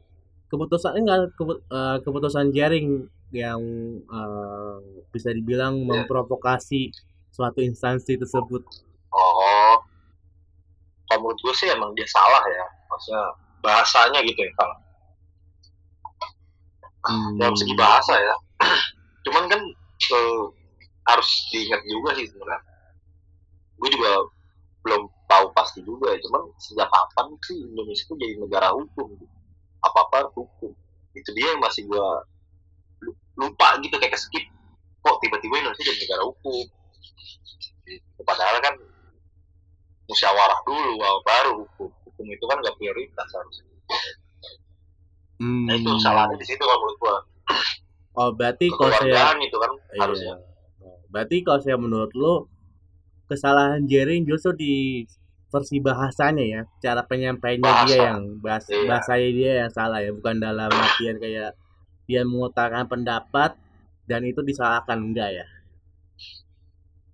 Keputusan 0.47 0.91
enggak 0.95 1.31
kepu- 1.35 1.63
eh, 1.63 1.97
keputusan 2.03 2.51
jaring 2.51 3.07
yang 3.31 3.61
eh, 4.01 4.77
bisa 5.11 5.31
dibilang 5.31 5.79
Iya. 5.81 6.05
memprovokasi 6.05 6.91
suatu 7.31 7.59
instansi 7.59 8.15
tersebut. 8.15 8.63
Oh. 9.11 9.75
Kalau 11.05 11.19
menurut 11.21 11.37
gue 11.37 11.53
sih 11.53 11.69
emang 11.69 11.93
dia 11.93 12.07
salah 12.09 12.41
ya 12.41 12.65
maksudnya 12.89 13.23
bahasanya 13.61 14.19
gitu 14.25 14.41
ya 14.41 14.51
salah 14.57 14.77
Hmm. 17.05 17.37
dalam 17.37 17.53
segi 17.53 17.77
bahasa 17.77 18.17
ya. 18.17 18.35
Cuman 19.29 19.45
kan 19.45 19.61
eh, 20.09 20.43
harus 21.05 21.29
diingat 21.53 21.77
juga 21.85 22.17
sih 22.17 22.25
sebenarnya. 22.25 22.61
Gue 23.77 23.89
juga 23.93 24.11
belum 24.85 25.01
tahu 25.25 25.45
pasti 25.57 25.81
juga 25.81 26.13
ya 26.13 26.19
cuman 26.21 26.45
sejak 26.61 26.85
kapan 26.85 27.27
sih 27.41 27.57
Indonesia 27.65 28.05
itu 28.05 28.13
jadi 28.21 28.33
negara 28.37 28.69
hukum 28.77 29.17
gitu. 29.17 29.25
apa 29.81 29.97
apa 30.05 30.17
hukum 30.37 30.71
itu 31.17 31.29
dia 31.33 31.49
yang 31.57 31.61
masih 31.61 31.89
gue 31.89 32.05
lupa 33.35 33.81
gitu 33.81 33.97
kayak 33.97 34.13
skip 34.15 34.45
kok 35.01 35.17
tiba-tiba 35.25 35.57
Indonesia 35.57 35.83
jadi 35.83 35.99
negara 36.05 36.23
hukum 36.29 36.65
Gitu. 37.85 38.01
padahal 38.25 38.57
kan 38.65 38.73
musyawarah 40.09 40.57
dulu 40.65 40.97
baru 41.21 41.53
hukum 41.69 41.89
hukum 42.05 42.25
itu 42.33 42.45
kan 42.49 42.57
gak 42.61 42.75
prioritas 42.77 43.29
harusnya 43.29 43.65
Hmm. 45.35 45.67
nah 45.67 45.75
itu 45.75 45.91
salahnya 45.99 46.39
di 46.39 46.47
situ 46.47 46.63
kalau 46.63 46.79
menurut 46.79 46.97
gue 46.97 47.15
oh 48.15 48.29
berarti 48.33 48.65
kalau 48.71 48.87
saya 48.95 49.35
itu 49.37 49.57
kan 49.59 49.71
Iya. 49.93 50.01
harusnya 50.01 50.35
Berarti 51.11 51.37
kalau 51.47 51.59
saya 51.63 51.77
menurut 51.79 52.11
lu 52.15 52.47
kesalahan 53.25 53.83
jaring 53.85 54.23
justru 54.23 54.51
di 54.53 54.73
versi 55.49 55.79
bahasanya 55.79 56.43
ya, 56.43 56.61
cara 56.79 57.01
penyampaiannya 57.01 57.63
dia 57.63 57.71
Bahasa. 57.87 57.95
yang 57.95 58.19
bahas, 58.39 58.63
Iya. 58.67 58.85
bahasanya 58.85 59.29
dia 59.31 59.51
yang 59.63 59.71
salah 59.71 59.99
ya, 59.99 60.11
bukan 60.11 60.35
dalam 60.37 60.67
artian 60.69 61.15
kayak 61.15 61.51
dia 62.05 62.21
mengutarakan 62.21 62.85
pendapat 62.85 63.55
dan 64.05 64.21
itu 64.21 64.41
disalahkan 64.41 64.99
enggak 65.01 65.31
ya. 65.33 65.45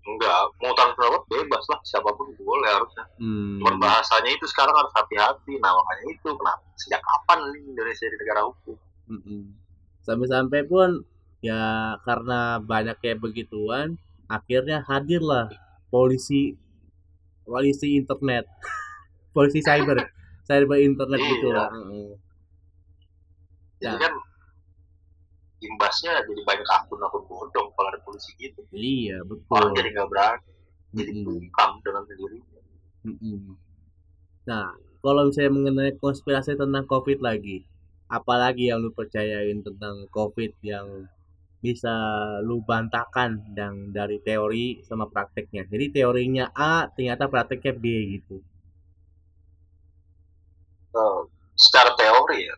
enggak 0.02 0.34
mau 0.58 0.74
utang 0.74 0.98
pendapat 0.98 1.22
bebas 1.30 1.62
lah 1.70 1.80
siapa 1.86 2.10
pun 2.10 2.34
boleh 2.36 2.66
harusnya 2.68 3.06
Hmm. 3.22 3.62
cuman 3.62 3.78
bahasanya 3.78 4.34
itu 4.34 4.50
sekarang 4.50 4.74
harus 4.74 4.90
hati-hati 4.92 5.62
nah 5.62 5.70
makanya 5.72 6.06
itu 6.10 6.30
kenapa 6.34 6.62
sejak 6.74 6.98
kapan 7.00 7.40
nih 7.54 7.62
Indonesia 7.70 8.06
di 8.10 8.18
negara 8.18 8.42
hukum 8.50 8.76
Mm-mm. 9.12 9.42
Sampai-sampai 10.02 10.66
pun 10.66 11.06
ya 11.40 11.62
karena 12.02 12.58
banyak 12.58 12.98
kayak 12.98 13.20
begituan, 13.20 14.02
akhirnya 14.26 14.82
hadirlah 14.82 15.54
polisi 15.92 16.56
polisi 17.44 18.00
internet, 18.00 18.48
polisi 19.36 19.60
cyber, 19.60 19.98
cyber 20.48 20.78
internet 20.80 21.20
Iya. 21.20 21.30
gitu 21.30 21.48
lah. 21.52 21.70
Heeh. 21.70 22.10
jadi 23.82 23.98
Ya. 23.98 24.02
kan 24.02 24.14
imbasnya 25.62 26.12
jadi 26.26 26.42
banyak 26.42 26.66
akun-akun 26.66 27.24
bodong 27.26 27.70
kalau 27.74 27.90
ada 27.90 28.00
polisi 28.02 28.34
gitu 28.38 28.62
Iya 28.74 29.22
betul. 29.26 29.46
orang 29.52 29.74
jadi 29.74 29.90
nggak 29.94 30.10
berani 30.10 30.50
jadi 30.92 31.12
bungkam 31.22 31.72
dengan 31.82 32.04
sendirinya 32.06 32.60
Mm-mm. 33.02 33.58
Nah, 34.42 34.74
kalau 35.02 35.26
misalnya 35.26 35.50
mengenai 35.50 35.98
konspirasi 35.98 36.54
tentang 36.54 36.86
COVID 36.86 37.18
lagi, 37.18 37.66
apalagi 38.06 38.70
yang 38.70 38.78
lu 38.78 38.94
percayain 38.94 39.62
tentang 39.62 40.06
COVID 40.10 40.54
yang 40.62 41.10
bisa 41.62 41.94
lu 42.42 42.66
bantahkan 42.66 43.54
dan 43.54 43.94
dari 43.94 44.18
teori 44.18 44.82
sama 44.82 45.06
prakteknya. 45.06 45.70
Jadi 45.70 46.02
teorinya 46.02 46.50
A, 46.58 46.90
ternyata 46.90 47.30
prakteknya 47.30 47.78
B 47.78 47.86
gitu. 48.18 48.42
Eh, 50.92 51.22
secara 51.54 51.94
teori 51.94 52.50
ya 52.50 52.56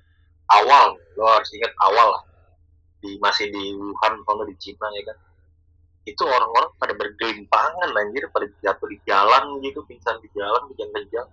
awal 0.56 0.96
lo 1.20 1.24
harus 1.28 1.52
ingat 1.52 1.76
awal 1.84 2.16
lah. 2.16 2.24
Di 3.04 3.20
masih 3.20 3.52
di 3.52 3.76
Wuhan 3.76 4.24
kalau 4.24 4.48
di 4.48 4.56
Cina 4.56 4.88
ya 4.96 5.04
kan. 5.12 5.20
Itu 6.08 6.24
orang-orang 6.24 6.72
pada 6.80 6.96
bergelimpangan 6.96 7.92
anjir 7.92 8.28
pada 8.32 8.48
jatuh 8.64 8.88
di 8.88 8.98
jalan 9.04 9.60
gitu 9.64 9.84
pingsan 9.88 10.20
di 10.24 10.28
jalan 10.36 10.68
kejang-kejang 10.72 11.28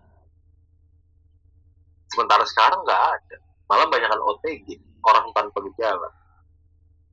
sementara 2.10 2.42
sekarang 2.42 2.82
nggak 2.82 3.02
ada. 3.14 3.38
Malah 3.70 3.86
banyakkan 3.86 4.18
OTG 4.18 4.66
orang 5.06 5.30
tanpa 5.30 5.58
gejala 5.70 6.19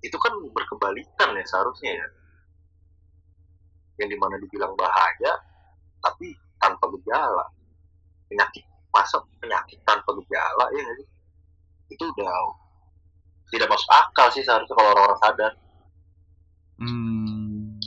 itu 0.08 0.18
kan 0.18 0.34
berkebalikan 0.56 1.30
ya 1.36 1.44
seharusnya 1.46 1.92
ya. 2.00 2.08
Yang 4.00 4.16
di 4.16 4.18
mana 4.18 4.36
dibilang 4.40 4.74
bahaya 4.80 5.34
tapi 6.02 6.32
tanpa 6.64 6.88
gejala. 6.96 7.46
Penyakit 8.32 8.64
masa 8.92 9.20
penyakit 9.44 9.78
tanpa 9.84 10.16
gejala 10.24 10.66
ya 10.74 10.84
itu 11.88 12.04
udah 12.04 12.32
tidak 13.48 13.72
masuk 13.72 13.88
akal 13.96 14.28
sih 14.32 14.44
seharusnya 14.44 14.76
kalau 14.76 14.92
orang-orang 14.92 15.20
sadar. 15.24 15.54
Hmm. 16.78 17.80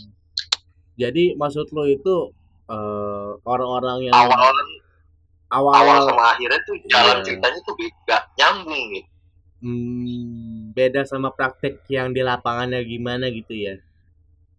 Jadi 0.96 1.36
maksud 1.36 1.68
lo 1.72 1.84
itu 1.84 2.32
eh, 2.68 3.30
orang-orang 3.44 4.08
yang 4.08 4.14
awal 4.16 4.36
awal 4.40 4.56
awal-awal 5.50 5.98
sama 6.06 6.24
akhirnya 6.32 6.60
tuh 6.64 6.76
jalan 6.88 7.16
Iya. 7.20 7.24
ceritanya 7.26 7.60
tuh 7.66 7.74
beda 7.74 8.18
nyambung 8.38 8.82
gitu 8.94 9.10
hmm, 9.62 10.72
beda 10.76 11.04
sama 11.08 11.28
praktek 11.32 11.84
yang 11.88 12.12
di 12.16 12.20
lapangannya 12.24 12.80
gimana 12.84 13.28
gitu 13.32 13.52
ya. 13.56 13.74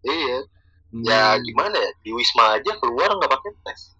iya 0.06 0.40
Hmm. 0.92 1.08
ya 1.08 1.40
gimana 1.40 1.80
ya 1.80 1.92
di 2.04 2.12
wisma 2.12 2.60
aja 2.60 2.76
keluar 2.84 3.08
nggak 3.16 3.32
pakai 3.32 3.52
tes 3.64 3.96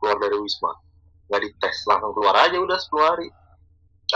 keluar 0.00 0.16
dari 0.16 0.32
wisma 0.40 0.72
nggak 1.28 1.40
dites 1.44 1.76
langsung 1.84 2.16
keluar 2.16 2.34
aja 2.40 2.56
udah 2.56 2.78
10 2.80 3.04
hari 3.04 3.28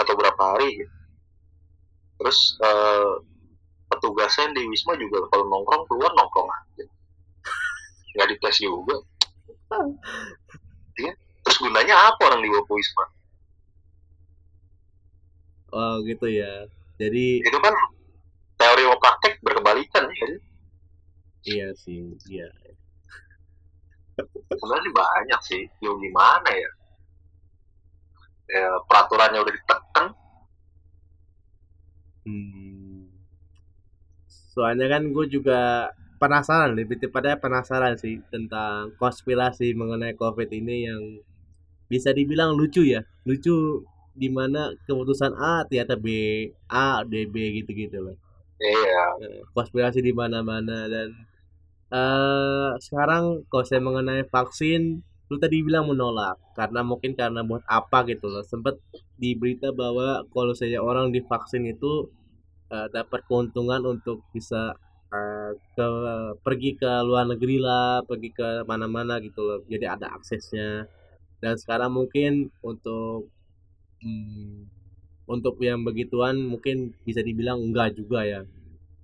atau 0.00 0.14
berapa 0.16 0.42
hari 0.56 0.80
gitu. 0.80 0.94
terus 2.16 2.56
eh, 2.56 3.12
petugasnya 3.92 4.48
di 4.56 4.64
wisma 4.64 4.96
juga 4.96 5.28
kalau 5.28 5.44
nongkrong 5.44 5.84
keluar 5.92 6.08
nongkrong 6.16 6.48
aja 6.48 6.84
nggak 8.16 8.28
dites 8.32 8.56
juga 8.64 8.96
Iya. 11.04 11.12
terus 11.44 11.58
gunanya 11.60 11.94
apa 12.08 12.32
orang 12.32 12.40
ke 12.48 12.72
wisma 12.72 13.04
Oh 15.74 15.98
gitu 16.06 16.30
ya. 16.30 16.70
Jadi 17.02 17.42
itu 17.42 17.58
kan 17.58 17.74
teori 18.54 18.82
sama 18.86 18.96
praktek 19.02 19.42
berkebalikan 19.42 20.06
ya 20.06 20.26
iya 21.44 21.68
sih, 21.76 22.00
iya. 22.30 22.48
sebenarnya 24.48 24.90
banyak 24.94 25.40
sih 25.42 25.62
ya 25.82 25.90
gimana 25.98 26.48
ya 26.54 26.70
ya 28.48 28.66
peraturannya 28.86 29.42
udah 29.42 29.54
ditekan 29.54 30.06
Hmm. 32.24 33.04
Soalnya 34.56 34.88
kan 34.96 35.12
gue 35.12 35.28
juga 35.28 35.92
penasaran, 36.16 36.72
lebih 36.72 36.96
tepatnya 36.96 37.36
penasaran 37.36 38.00
sih 38.00 38.16
tentang 38.32 38.96
konspirasi 38.96 39.76
mengenai 39.76 40.16
COVID 40.16 40.48
ini 40.48 40.88
yang 40.88 41.02
bisa 41.84 42.16
dibilang 42.16 42.56
lucu 42.56 42.80
ya, 42.80 43.04
lucu 43.28 43.84
di 44.22 44.28
mana 44.38 44.60
keputusan 44.86 45.32
A 45.50 45.54
ternyata 45.68 45.94
B, 46.04 46.08
A, 46.70 47.02
D, 47.10 47.12
B 47.32 47.36
gitu-gitu 47.62 47.98
loh. 48.06 48.16
iya 48.60 49.04
Konspirasi 49.56 50.00
di 50.08 50.12
mana-mana 50.20 50.76
dan 50.94 51.08
eh 51.94 52.70
sekarang 52.86 53.24
kalau 53.50 53.64
saya 53.70 53.80
mengenai 53.88 54.22
vaksin, 54.34 54.82
lu 55.30 55.36
tadi 55.44 55.56
bilang 55.66 55.86
menolak 55.90 56.36
karena 56.58 56.80
mungkin 56.90 57.12
karena 57.20 57.40
buat 57.50 57.64
apa 57.78 57.98
gitu 58.10 58.26
loh. 58.32 58.42
Sempet 58.52 58.74
di 59.22 59.30
berita 59.40 59.68
bahwa 59.82 60.08
kalau 60.34 60.52
saya 60.60 60.78
orang 60.88 61.06
divaksin 61.16 61.64
itu 61.74 61.92
eh, 62.74 62.88
dapat 62.96 63.20
keuntungan 63.28 63.82
untuk 63.94 64.18
bisa 64.34 64.62
eh, 65.18 65.50
ke 65.76 65.88
pergi 66.44 66.70
ke 66.80 66.90
luar 67.08 67.24
negeri 67.32 67.56
lah, 67.66 68.02
pergi 68.08 68.30
ke 68.38 68.48
mana-mana 68.70 69.14
gitu 69.26 69.40
loh. 69.48 69.58
Jadi 69.72 69.86
ada 69.94 70.06
aksesnya. 70.16 70.86
Dan 71.42 71.54
sekarang 71.62 71.92
mungkin 71.98 72.32
untuk 72.70 73.28
hmm, 74.04 74.68
untuk 75.24 75.56
yang 75.64 75.80
begituan 75.82 76.36
mungkin 76.44 76.92
bisa 77.08 77.24
dibilang 77.24 77.64
enggak 77.64 77.96
juga 77.96 78.22
ya. 78.22 78.40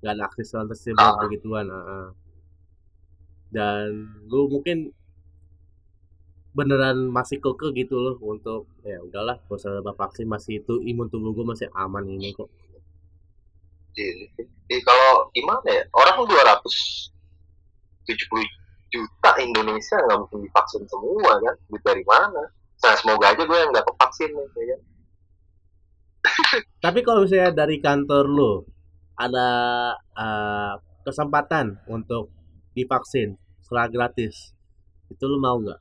Enggak 0.00 0.12
ada 0.14 0.22
akses 0.28 0.52
tersebut 0.52 1.00
Ah. 1.00 1.16
begituan. 1.24 1.66
ah, 1.72 1.80
ah. 1.80 2.08
Dan 3.50 4.14
lu 4.30 4.46
mungkin 4.46 4.94
beneran 6.50 7.14
masih 7.14 7.38
keke 7.38 7.70
gitu 7.78 7.94
loh 7.94 8.16
untuk 8.20 8.66
ya 8.82 8.98
udahlah 8.98 9.38
gak 9.46 9.54
usah 9.54 9.78
dapat 9.78 9.94
vaksin 9.94 10.26
masih 10.26 10.58
itu 10.58 10.82
imun 10.82 11.06
tubuh 11.06 11.30
gue 11.30 11.46
masih 11.46 11.70
aman 11.78 12.02
ini 12.10 12.34
kok 12.34 12.50
Iya. 13.94 14.26
Eh, 14.70 14.80
kalau 14.86 15.30
gimana 15.34 15.66
ya 15.66 15.82
orang 15.94 16.26
270 16.30 18.46
juta 18.90 19.30
Indonesia 19.42 19.98
nggak 19.98 20.18
mungkin 20.26 20.46
divaksin 20.46 20.82
semua 20.86 21.32
kan 21.42 21.54
duit 21.70 21.82
dari 21.82 22.04
mana 22.06 22.42
nah 22.80 22.94
semoga 22.96 23.36
aja 23.36 23.42
gue 23.44 23.58
yang 23.60 23.70
nggak 23.72 23.86
kevaksin 23.86 24.30
nih 24.32 24.46
ya 24.48 24.64
kan? 24.72 24.80
tapi 26.84 26.98
kalau 27.04 27.24
misalnya 27.24 27.52
dari 27.52 27.76
kantor 27.80 28.24
lu 28.28 28.52
ada 29.20 29.48
eh, 29.96 30.74
kesempatan 31.04 31.80
untuk 31.88 32.32
divaksin 32.72 33.36
secara 33.60 33.88
gratis 33.92 34.56
itu 35.12 35.24
lu 35.28 35.36
mau 35.42 35.60
nggak? 35.60 35.80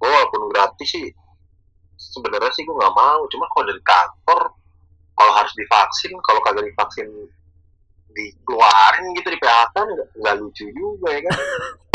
Gue 0.00 0.08
walaupun 0.08 0.42
gratis 0.52 0.88
sih 0.88 1.06
sebenarnya 1.98 2.52
sih 2.54 2.62
gue 2.62 2.76
nggak 2.76 2.96
mau. 2.96 3.20
Cuma 3.28 3.44
kalau 3.50 3.64
dari 3.66 3.82
kantor 3.82 4.40
kalau 5.16 5.32
harus 5.36 5.52
divaksin 5.52 6.12
kalau 6.24 6.40
kagak 6.40 6.64
divaksin 6.64 7.08
dikeluarin 8.10 9.06
gitu 9.14 9.28
di 9.30 9.38
PHK 9.38 9.76
nggak 10.18 10.34
lucu 10.42 10.66
juga 10.74 11.08
ya 11.14 11.20
kan 11.30 11.38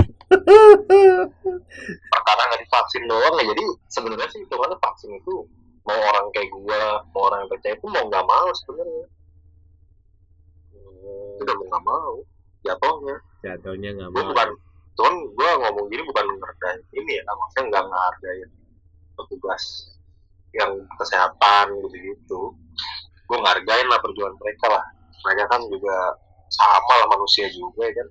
perkara 2.13 2.41
nggak 2.49 2.61
divaksin 2.65 3.03
doang 3.07 3.33
ya 3.39 3.43
jadi 3.53 3.63
sebenarnya 3.91 4.27
sih 4.31 4.41
itu 4.43 4.55
vaksin 4.55 5.11
itu 5.15 5.35
mau 5.85 5.99
orang 6.01 6.25
kayak 6.33 6.49
gue 6.49 6.81
mau 7.13 7.21
orang 7.29 7.45
yang 7.45 7.51
percaya 7.53 7.73
itu 7.77 7.87
mau 7.87 8.03
nggak 8.09 8.25
mau 8.25 8.49
sebenarnya. 8.57 9.05
Udah 11.41 11.53
mau 11.53 11.65
nggak 11.69 11.85
mau 11.85 12.13
jatuhnya. 12.65 13.15
Jatuhnya 13.45 13.89
nggak 13.93 14.09
mau. 14.11 14.25
bukan 14.33 14.49
cuman 14.95 15.15
gue 15.27 15.49
ngomong 15.59 15.85
gini 15.91 16.03
bukan 16.07 16.25
ngerendahin 16.39 16.81
ini 16.95 17.19
ya 17.19 17.23
maksudnya 17.35 17.63
nggak 17.67 17.83
ngehargain 17.83 18.49
petugas 19.19 19.63
yang 20.55 20.71
kesehatan 20.95 21.67
gitu 21.83 21.97
gitu 21.99 22.41
gue 23.27 23.37
ngehargain 23.41 23.87
lah 23.89 23.99
perjuangan 24.01 24.37
mereka 24.41 24.65
lah. 24.69 24.85
Mereka 25.25 25.43
kan 25.49 25.61
juga 25.69 25.97
sama 26.53 26.93
lah 27.01 27.07
manusia 27.13 27.45
juga 27.53 27.85
ya 27.85 27.93
kan? 27.93 28.07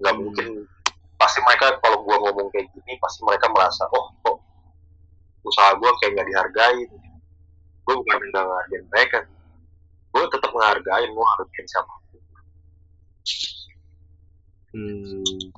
Nggak 0.00 0.14
Hmm. 0.16 0.22
mungkin 0.24 0.46
pasti 1.20 1.38
mereka 1.44 1.76
kalau 1.84 2.00
gue 2.00 2.16
ngomong 2.16 2.48
kayak 2.48 2.72
gini 2.72 2.96
pasti 2.96 3.20
mereka 3.28 3.46
merasa 3.52 3.84
oh 3.92 4.08
kok 4.24 4.40
usaha 5.44 5.76
gue 5.76 5.90
kayak 6.00 6.10
nggak 6.16 6.28
dihargain? 6.32 6.90
Gue 7.84 7.94
bukan 8.00 8.18
nggak 8.32 8.44
ngehargain 8.44 8.84
mereka. 8.88 9.18
Gue 10.10 10.24
tetap 10.32 10.50
ngehargain 10.50 11.10
gue 11.12 11.26
hargain 11.36 11.66
siapa 11.68 11.92
Hmm. 14.70 15.50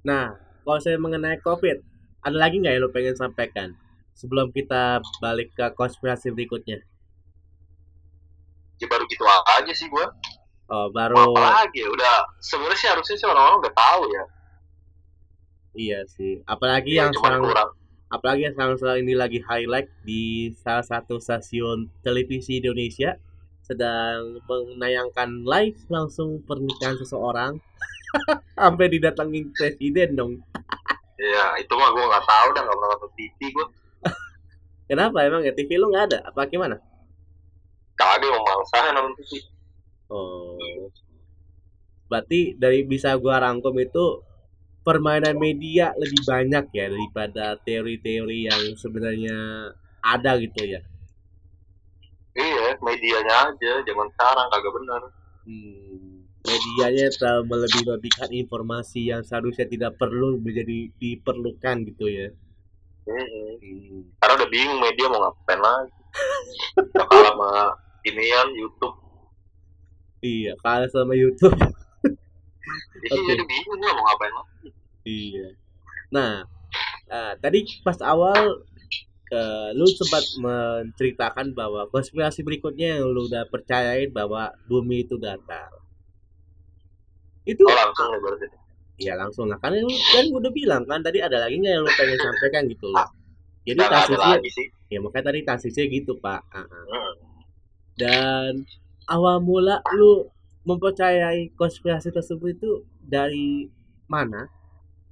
Nah, 0.00 0.32
kalau 0.64 0.80
saya 0.80 0.96
mengenai 0.96 1.44
COVID, 1.44 1.76
ada 2.24 2.36
lagi 2.40 2.56
nggak 2.56 2.72
yang 2.72 2.84
lo 2.84 2.88
pengen 2.88 3.12
sampaikan 3.20 3.76
sebelum 4.16 4.48
kita 4.48 5.04
balik 5.20 5.52
ke 5.52 5.68
konspirasi 5.76 6.32
berikutnya? 6.32 6.80
ya 8.82 8.86
baru 8.90 9.06
gitu 9.06 9.22
aja 9.24 9.72
sih 9.72 9.86
gue 9.86 10.06
Oh, 10.64 10.88
baru 10.88 11.28
apa 11.28 11.68
lagi? 11.68 11.84
Ya 11.84 11.92
udah 11.92 12.24
sebenarnya 12.40 12.78
sih 12.80 12.88
harusnya 12.88 13.16
sih 13.20 13.28
orang-orang 13.28 13.68
udah 13.68 13.74
tahu 13.76 14.02
ya 14.08 14.24
iya 15.74 16.06
sih. 16.06 16.40
Apalagi 16.46 16.96
ya 16.96 17.06
yang 17.06 17.12
sekarang, 17.14 17.42
kurang 17.44 17.70
apalagi 18.14 18.46
yang 18.46 18.54
sekarang 18.54 18.76
sekarang 18.78 19.00
ini 19.02 19.14
lagi 19.18 19.38
highlight 19.42 19.90
di 20.06 20.54
salah 20.62 20.86
satu 20.86 21.18
stasiun 21.18 21.90
televisi 22.06 22.62
Indonesia 22.62 23.18
sedang 23.64 24.38
menayangkan 24.46 25.42
live 25.42 25.80
langsung 25.90 26.38
pernikahan 26.46 26.94
seseorang 27.00 27.58
sampai 28.58 28.86
didatengin 28.92 29.50
presiden 29.50 30.14
dong. 30.14 30.32
ya 31.14 31.54
itu 31.62 31.70
mah 31.78 31.94
gue 31.94 32.04
nggak 32.10 32.26
tahu 32.26 32.48
dah 32.58 32.62
nggak 32.66 32.76
pernah 32.76 32.90
nonton 32.98 33.10
TV 33.14 33.38
gue 33.54 33.66
Kenapa 34.90 35.18
emang 35.24 35.46
ya 35.46 35.54
TV 35.56 35.80
lu 35.80 35.88
nggak 35.88 36.04
ada? 36.12 36.18
Apa 36.28 36.44
gimana? 36.50 36.76
kagak 37.94 38.26
mau 38.26 38.42
mangsa 38.42 38.90
nonton 38.92 39.14
TV 39.22 39.54
Oh. 40.12 40.60
Berarti 42.12 42.54
dari 42.60 42.84
bisa 42.84 43.16
gua 43.16 43.40
rangkum 43.40 43.72
itu 43.80 44.20
permainan 44.84 45.40
media 45.40 45.96
lebih 45.96 46.22
banyak 46.28 46.64
ya 46.70 46.86
daripada 46.92 47.56
teori-teori 47.64 48.38
yang 48.52 48.62
sebenarnya 48.76 49.36
ada 50.04 50.36
gitu 50.38 50.62
ya. 50.62 50.80
iya 52.34 52.76
medianya 52.82 53.50
aja 53.50 53.72
zaman 53.86 54.06
sekarang 54.14 54.46
kagak 54.52 54.74
bener 54.74 55.02
Hmm. 55.44 56.24
Medianya 56.40 57.12
terlalu 57.20 57.52
melebih-lebihkan 57.52 58.32
informasi 58.32 59.12
yang 59.12 59.20
seharusnya 59.28 59.68
tidak 59.68 60.00
perlu 60.00 60.40
menjadi 60.40 60.88
diperlukan 60.96 61.84
gitu 61.84 62.08
ya. 62.08 62.32
Hmm. 63.04 64.08
karena 64.16 64.32
udah 64.40 64.48
bingung 64.48 64.80
media 64.80 65.12
mau 65.12 65.20
ngapain 65.28 65.60
lagi 65.60 65.92
udah 66.80 67.04
kalah 67.04 67.28
sama 67.28 67.52
inian 68.08 68.48
YouTube 68.56 68.96
iya 70.24 70.56
kalah 70.64 70.88
sama 70.88 71.12
YouTube 71.12 71.52
Jadi 72.94 73.06
Oke. 73.12 73.26
jadi 73.28 73.42
bingung 73.44 73.80
lah 73.80 73.92
mau 73.92 74.04
ngapain 74.06 74.32
lah. 74.32 74.46
iya 75.04 75.46
nah 76.08 76.32
eh, 77.10 77.32
tadi 77.38 77.58
pas 77.82 77.98
awal 78.00 78.64
eh, 79.30 79.68
lu 79.74 79.86
sempat 79.90 80.24
menceritakan 80.40 81.52
bahwa 81.52 81.84
konspirasi 81.88 82.40
berikutnya 82.40 82.98
yang 83.00 83.10
lu 83.10 83.28
udah 83.28 83.44
percayain 83.48 84.08
bahwa 84.10 84.48
bumi 84.64 85.04
itu 85.04 85.20
datar 85.20 85.68
itu 87.44 87.60
Oh 87.60 87.76
langsung 87.76 88.08
nih 88.08 88.20
berarti. 88.24 88.46
ya 88.96 89.12
langsung 89.18 89.46
lah 89.50 89.58
kan 89.60 89.74
lu 89.76 89.90
kan 90.14 90.24
udah 90.32 90.52
bilang 90.54 90.82
kan 90.88 91.02
tadi 91.04 91.20
ada 91.20 91.44
lagi 91.44 91.60
nggak 91.60 91.74
yang 91.76 91.84
lu 91.84 91.92
pengen 91.98 92.16
sampaikan 92.16 92.62
gitu 92.70 92.86
loh 92.88 93.08
jadi 93.68 93.80
sih. 94.48 94.66
ya 94.92 94.98
makanya 95.04 95.24
tadi 95.32 95.40
kasusnya 95.44 95.84
gitu 95.88 96.16
pak 96.20 96.40
Ah, 96.52 96.64
ah. 96.64 96.84
Hmm. 96.88 97.12
dan 98.00 98.52
awal 99.08 99.40
mula 99.40 99.84
lu 99.92 100.28
mempercayai 100.64 101.52
konspirasi 101.54 102.08
tersebut 102.08 102.56
itu 102.56 102.72
dari 103.04 103.68
mana, 104.08 104.48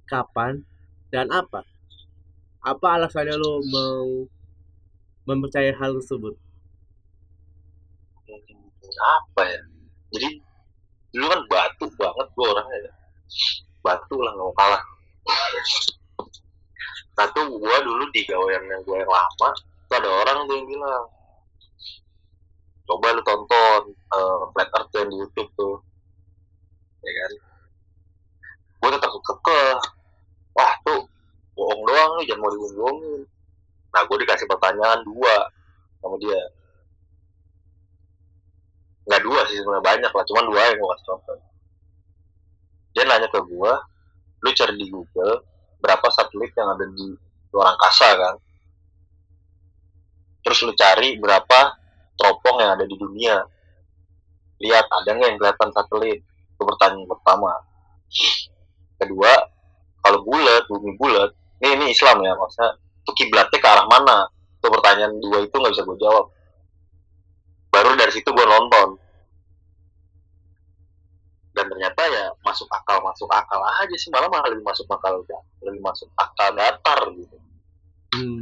kapan, 0.09 0.65
dan 1.13 1.29
apa? 1.29 1.65
Apa 2.65 2.97
alasannya 2.97 3.37
lu 3.37 3.61
mau 3.69 4.09
mempercayai 5.29 5.77
hal 5.77 5.93
tersebut? 6.01 6.35
Apa 8.93 9.43
ya? 9.45 9.63
Jadi 10.17 10.31
dulu 11.13 11.27
kan 11.29 11.41
batu 11.49 11.87
banget 12.01 12.27
gua 12.33 12.47
orangnya. 12.57 12.79
ya. 12.89 12.93
Batu 13.85 14.17
lah 14.21 14.33
nggak 14.33 14.47
mau 14.47 14.55
kalah. 14.57 14.83
Satu 17.13 17.41
gua 17.61 17.77
dulu 17.85 18.09
di 18.17 18.25
gawean 18.25 18.65
yang 18.73 18.81
gua 18.89 19.05
yang 19.05 19.11
lama, 19.13 19.49
ada 19.93 20.09
orang 20.09 20.49
tuh 20.49 20.55
yang 20.57 20.67
bilang, 20.69 21.05
coba 22.89 23.15
lu 23.15 23.23
tonton 23.23 23.83
eh, 23.91 24.43
Flat 24.53 24.69
Earth 24.75 24.93
yang 24.99 25.09
di 25.09 25.17
YouTube 25.23 25.51
tuh, 25.55 25.77
ya 27.03 27.13
kan? 27.13 27.33
Gue 28.83 28.91
tetap 28.99 29.11
kekeh, 29.15 29.75
wah 30.59 30.75
tuh 30.83 31.07
bohong 31.55 31.83
doang 31.87 32.11
nih, 32.19 32.27
jangan 32.33 32.41
mau 32.43 32.51
dibohongin. 32.51 33.21
Nah 33.93 34.03
gue 34.09 34.17
dikasih 34.25 34.47
pertanyaan 34.49 35.01
dua 35.05 35.37
sama 36.03 36.17
dia. 36.19 36.41
Nggak 39.07 39.23
dua 39.23 39.41
sih 39.51 39.57
sebenarnya 39.61 39.85
banyak 39.85 40.13
lah, 40.15 40.25
cuman 40.27 40.45
dua 40.51 40.61
yang 40.67 40.77
gue 40.81 40.89
kasih 40.97 41.07
contoh. 41.07 41.39
Dia 42.93 43.03
nanya 43.09 43.29
ke 43.31 43.41
gue, 43.41 43.73
lu 44.43 44.51
cari 44.53 44.75
di 44.77 44.87
Google 44.91 45.35
berapa 45.83 46.07
satelit 46.15 46.55
yang 46.55 46.75
ada 46.75 46.87
di 46.91 47.15
luar 47.55 47.75
angkasa 47.75 48.09
kan? 48.19 48.35
Terus 50.43 50.59
lu 50.67 50.73
cari 50.75 51.19
berapa 51.19 51.82
teropong 52.23 52.63
yang 52.63 52.79
ada 52.79 52.87
di 52.87 52.95
dunia. 52.95 53.43
Lihat 54.63 54.87
ada 54.87 55.11
nggak 55.11 55.29
yang 55.35 55.39
kelihatan 55.43 55.69
satelit? 55.75 56.23
Itu 56.55 56.63
pertanyaan 56.63 57.11
pertama. 57.11 57.51
Kedua, 59.03 59.33
kalau 59.99 60.23
bulat, 60.23 60.63
bumi 60.71 60.95
bulat, 60.95 61.35
ini, 61.59 61.75
ini 61.75 61.87
Islam 61.91 62.23
ya 62.23 62.39
maksudnya, 62.39 62.79
itu 62.79 63.11
kiblatnya 63.19 63.59
ke 63.59 63.67
arah 63.67 63.87
mana? 63.91 64.31
Itu 64.63 64.71
pertanyaan 64.71 65.19
dua 65.19 65.43
itu 65.43 65.55
nggak 65.59 65.75
bisa 65.75 65.83
gue 65.83 65.99
jawab. 65.99 66.31
Baru 67.75 67.99
dari 67.99 68.13
situ 68.15 68.31
gue 68.31 68.47
nonton. 68.47 69.03
Dan 71.53 71.67
ternyata 71.69 72.01
ya 72.09 72.33
masuk 72.47 72.65
akal 72.73 73.03
masuk 73.05 73.29
akal 73.29 73.61
aja 73.61 73.97
sih 74.01 74.09
malah 74.09 74.25
malah 74.33 74.49
lebih 74.49 74.65
masuk 74.65 74.89
akal 74.89 75.21
lebih 75.61 75.83
masuk 75.85 76.09
akal 76.17 76.49
datar 76.57 77.01
gitu. 77.13 77.37
Hmm. 78.17 78.42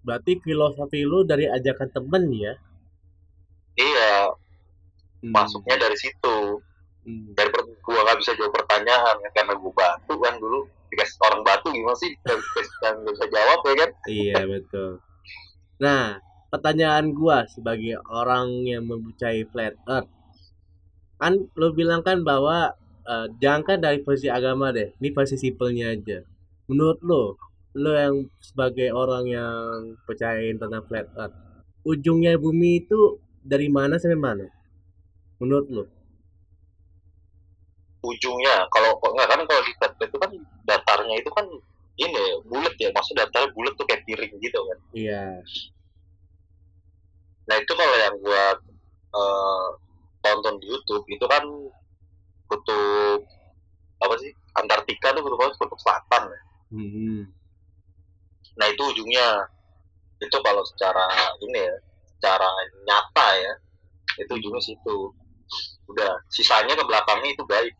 Berarti 0.00 0.40
filosofi 0.40 1.04
lu 1.04 1.22
dari 1.28 1.44
ajakan 1.48 1.88
temen 1.92 2.24
ya? 2.32 2.54
Iya, 3.76 4.34
Hmm. 5.20 5.36
masuknya 5.36 5.76
dari 5.76 5.96
situ. 6.00 6.36
Hmm. 7.00 7.32
dari 7.32 7.48
gua 7.80 8.04
nggak 8.04 8.18
bisa 8.20 8.36
jawab 8.36 8.52
pertanyaan 8.60 9.16
ya, 9.24 9.28
karena 9.32 9.56
gua 9.56 9.72
batu 9.72 10.20
kan 10.20 10.36
dulu 10.36 10.68
dikasih 10.92 11.16
orang 11.24 11.40
batu 11.48 11.72
gimana 11.72 11.96
sih 11.96 12.12
dan 12.28 12.36
nggak 13.00 13.12
bisa 13.16 13.26
jawab 13.32 13.58
ya 13.64 13.74
kan 13.80 13.90
Iya 14.04 14.40
betul. 14.44 14.90
Nah, 15.80 16.20
pertanyaan 16.52 17.16
gua 17.16 17.48
sebagai 17.48 17.96
orang 18.04 18.68
yang 18.68 18.84
mempercayai 18.84 19.48
flat 19.48 19.80
earth, 19.88 20.12
kan 21.16 21.40
lo 21.56 21.72
bilang 21.72 22.04
kan 22.04 22.20
bahwa 22.20 22.76
eh, 23.04 23.26
jangankan 23.40 23.80
dari 23.80 23.98
versi 24.04 24.28
agama 24.28 24.68
deh, 24.68 24.92
ini 25.00 25.08
versi 25.16 25.40
simpelnya 25.40 25.96
aja. 25.96 26.20
Menurut 26.68 27.00
lo, 27.00 27.24
lo 27.74 27.92
yang 27.94 28.14
sebagai 28.42 28.90
orang 28.90 29.24
yang 29.30 29.94
percayain 30.06 30.58
tentang 30.58 30.82
flat 30.90 31.06
earth, 31.14 31.36
ujungnya 31.86 32.34
bumi 32.34 32.82
itu 32.82 33.18
dari 33.40 33.70
mana 33.70 33.96
sampai 33.96 34.18
mana? 34.18 34.46
Menurut 35.38 35.68
lo? 35.70 35.84
ujungnya 38.00 38.64
kalau 38.72 38.96
kok 38.96 39.12
nggak 39.12 39.28
kan 39.28 39.40
kalau 39.44 39.60
di 39.60 39.72
flat 39.76 39.92
itu 40.00 40.16
kan 40.16 40.30
datarnya 40.64 41.20
itu 41.20 41.30
kan 41.36 41.44
ini 42.00 42.24
bulat 42.48 42.72
ya 42.80 42.88
maksud 42.96 43.12
datarnya 43.12 43.52
bulat 43.52 43.76
tuh 43.76 43.84
kayak 43.84 44.08
piring 44.08 44.32
gitu 44.40 44.56
kan 44.56 44.78
Iya. 44.96 45.24
nah 47.44 47.56
itu 47.60 47.72
kalau 47.76 47.96
yang 48.00 48.16
gua 48.24 48.56
eh, 49.12 49.68
tonton 50.24 50.56
di 50.64 50.66
YouTube 50.72 51.04
itu 51.12 51.24
kan 51.28 51.44
kutub 52.48 53.20
apa 54.00 54.14
sih 54.16 54.32
Antartika 54.56 55.12
tuh 55.12 55.20
kutub 55.20 55.38
kutub 55.60 55.78
selatan 55.84 56.32
ya. 56.32 56.40
Hmm. 56.72 57.20
Nah 58.58 58.66
itu 58.66 58.82
ujungnya 58.82 59.46
itu 60.20 60.36
kalau 60.42 60.62
secara 60.66 61.06
ini 61.42 61.60
ya 61.60 61.76
secara 62.18 62.48
nyata 62.84 63.28
ya 63.40 63.52
itu 64.20 64.32
ujungnya 64.36 64.62
situ 64.62 64.96
udah 65.90 66.12
sisanya 66.30 66.78
ke 66.78 66.84
belakangnya 66.86 67.30
itu 67.34 67.44
gaib 67.46 67.76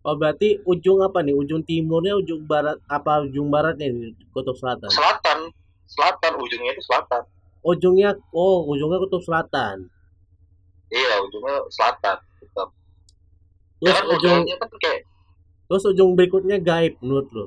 Oh 0.00 0.16
berarti 0.16 0.56
ujung 0.64 1.04
apa 1.04 1.20
nih? 1.20 1.36
Ujung 1.36 1.60
timurnya, 1.60 2.16
ujung 2.16 2.48
barat 2.48 2.80
apa 2.88 3.20
ujung 3.20 3.52
baratnya 3.52 3.92
nih? 3.92 4.16
Kutub 4.32 4.56
selatan. 4.56 4.88
selatan 4.88 5.52
selatan 5.84 6.32
ujungnya 6.40 6.72
itu 6.72 6.82
selatan 6.88 7.22
Ujungnya, 7.60 8.16
oh 8.32 8.64
ujungnya 8.64 8.96
kutub 9.04 9.20
selatan. 9.20 9.92
iya 10.88 11.20
ujungnya 11.20 11.68
selatan 11.68 12.16
tetap 12.40 12.68
Terus 13.80 14.00
ujung, 14.16 14.44
kan 14.44 14.68
kayak 14.80 15.02
terus 15.68 15.84
ujung 15.86 16.16
berikutnya 16.16 16.56
gaib 16.58 16.96
menurut 17.04 17.28
lo? 17.30 17.46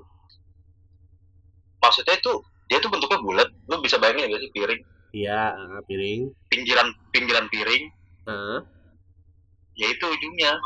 Maksudnya 1.94 2.18
itu 2.18 2.34
dia 2.66 2.78
tuh 2.80 2.90
bentuknya 2.90 3.20
bulat 3.20 3.48
lu 3.64 3.78
bisa 3.80 3.96
bayangin 3.96 4.28
gak 4.28 4.42
sih 4.42 4.50
piring 4.52 4.82
Iya, 5.14 5.54
ah, 5.54 5.78
piring. 5.86 6.26
pinggiran 6.50 6.90
pinggiran 7.08 7.46
piring 7.48 7.84
Nah. 8.26 8.66
ya 9.74 9.86
itu 9.88 10.02
ujungnya 10.04 10.58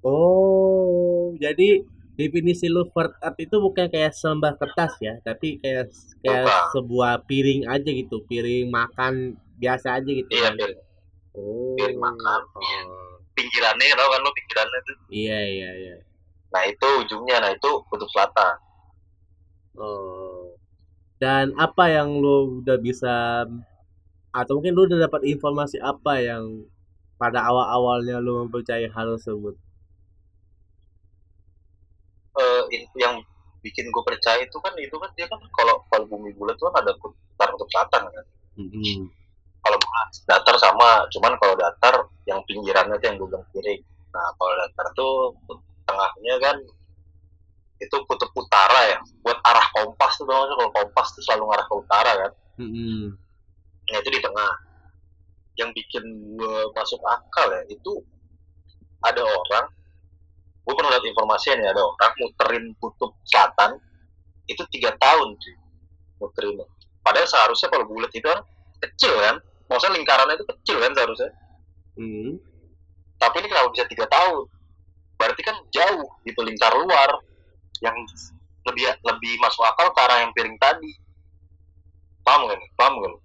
Oh, 0.00 1.32
jadi 1.34 1.80
definisi 2.14 2.68
lu 2.68 2.84
flat 2.86 3.16
earth 3.18 3.36
itu 3.38 3.56
bukan 3.58 3.88
kayak 3.88 4.12
selembar 4.12 4.54
kertas 4.54 4.96
ya, 4.98 5.16
tapi 5.20 5.56
kayak 5.58 5.88
kayak 6.20 6.44
Bukan. 6.44 6.62
sebuah 6.72 7.12
piring 7.24 7.64
aja 7.66 7.88
gitu, 7.90 8.20
piring 8.22 8.68
makan 8.68 9.32
biasa 9.56 9.96
aja 9.96 10.06
gitu. 10.06 10.28
iya 10.30 10.44
kan? 10.46 10.54
piring 10.54 10.80
Oh. 11.34 11.74
piring 11.74 11.98
makan. 11.98 12.40
Oh. 12.54 13.16
pinggirannya 13.34 13.90
tau 13.92 14.06
kan 14.06 14.20
lu 14.20 14.30
pinggirannya 14.30 14.78
tuh 14.80 14.96
Iya, 15.10 15.38
iya, 15.42 15.70
iya. 15.74 15.96
nah 16.48 16.62
itu 16.62 16.86
ujungnya 17.02 17.40
nah 17.40 17.50
itu 17.50 17.66
kutub 17.90 18.06
selatan 18.06 18.54
Oh. 19.78 20.54
Dan 21.22 21.54
apa 21.58 21.84
yang 21.96 22.08
lu 22.22 22.60
udah 22.62 22.76
bisa 22.78 23.14
atau 24.40 24.52
mungkin 24.58 24.74
lu 24.76 24.82
udah 24.88 24.98
dapat 25.08 25.22
informasi 25.32 25.76
apa 25.92 26.12
yang 26.28 26.44
pada 27.20 27.38
awal-awalnya 27.50 28.16
lu 28.26 28.32
mempercayai 28.44 28.88
hal 28.94 29.06
tersebut? 29.16 29.54
Eh, 32.34 32.62
in- 32.74 32.90
yang 32.98 33.14
bikin 33.64 33.86
gue 33.94 34.02
percaya 34.04 34.42
itu 34.44 34.58
kan 34.60 34.74
itu 34.76 34.96
kan 35.02 35.10
dia 35.16 35.26
kan 35.30 35.40
kalau 35.56 35.80
kalau 35.88 36.04
bumi 36.10 36.30
bulat 36.36 36.52
tuh 36.60 36.68
kan 36.68 36.84
ada 36.84 36.92
datar 36.92 37.48
kutub 37.56 37.68
selatan 37.72 38.02
kan 38.12 38.24
Mm-mm. 38.60 39.08
kalau 39.64 39.78
bulat 39.80 40.08
datar 40.28 40.56
sama 40.60 41.08
cuman 41.14 41.32
kalau 41.40 41.54
datar 41.56 41.94
yang 42.28 42.44
pinggirannya 42.44 42.96
tuh 43.00 43.06
yang 43.08 43.16
gue 43.16 43.28
bilang 43.32 43.46
piring 43.56 43.80
nah 44.12 44.28
kalau 44.36 44.52
datar 44.60 44.86
tuh 44.92 45.12
tengahnya 45.88 46.34
kan 46.44 46.56
itu 47.84 47.96
kutub 48.08 48.30
utara 48.32 48.96
ya 48.96 48.98
buat 49.20 49.38
arah 49.44 49.66
kompas 49.76 50.16
tuh 50.16 50.24
sih? 50.24 50.54
kalau 50.56 50.72
kompas 50.72 51.06
tuh 51.12 51.22
selalu 51.28 51.44
ngarah 51.52 51.66
ke 51.68 51.74
utara 51.76 52.12
kan? 52.16 52.32
Mm-mm. 52.64 53.12
nah 53.92 53.98
itu 54.00 54.10
di 54.10 54.20
tengah. 54.24 54.52
Yang 55.54 55.70
bikin 55.78 56.04
gue 56.34 56.58
masuk 56.74 56.98
akal 57.06 57.46
ya 57.46 57.62
itu 57.70 57.92
ada 59.06 59.22
orang 59.22 59.70
gue 60.64 60.74
pernah 60.74 60.96
lihat 60.96 61.04
informasinya 61.04 61.54
nih 61.60 61.68
ada 61.76 61.82
orang 61.84 62.12
muterin 62.18 62.64
kutub 62.80 63.12
selatan 63.28 63.78
itu 64.48 64.64
tiga 64.72 64.96
tahun 64.96 65.36
cuy 65.36 65.54
muterinnya. 66.18 66.66
Padahal 67.04 67.28
seharusnya 67.28 67.68
kalau 67.68 67.84
bulat 67.84 68.10
itu 68.16 68.24
kan 68.24 68.40
kecil 68.80 69.12
kan? 69.20 69.36
Maksudnya 69.68 70.00
lingkarannya 70.00 70.34
itu 70.40 70.46
kecil 70.48 70.76
kan 70.80 70.92
seharusnya? 70.96 71.30
Mm. 71.94 72.42
tapi 73.22 73.38
ini 73.38 73.46
kenapa 73.46 73.70
bisa 73.70 73.86
tiga 73.86 74.04
tahun? 74.10 74.50
Berarti 75.14 75.42
kan 75.46 75.56
jauh 75.70 76.10
gitu 76.26 76.40
lingkar 76.42 76.74
luar 76.74 77.22
yang 77.82 77.96
lebih 78.64 78.84
lebih 79.02 79.32
masuk 79.42 79.64
akal 79.66 79.90
ke 79.90 80.00
arah 80.02 80.22
yang 80.22 80.32
piring 80.32 80.56
tadi 80.60 80.92
paham 82.24 82.48
gak 82.48 82.56
nih 82.56 82.70
paham 82.74 82.94
gak 83.00 83.10
lu? 83.12 83.18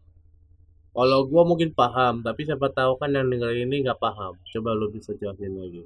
Kalau 0.90 1.20
gua 1.32 1.44
mungkin 1.48 1.72
paham, 1.72 2.26
tapi 2.26 2.44
siapa 2.44 2.74
tahu 2.76 3.00
kan 3.00 3.14
yang 3.14 3.30
dengerin 3.30 3.70
ini 3.72 3.88
nggak 3.88 4.02
paham. 4.02 4.36
Coba 4.52 4.76
lu 4.76 4.92
bisa 4.92 5.16
jelasin 5.16 5.56
lagi. 5.56 5.86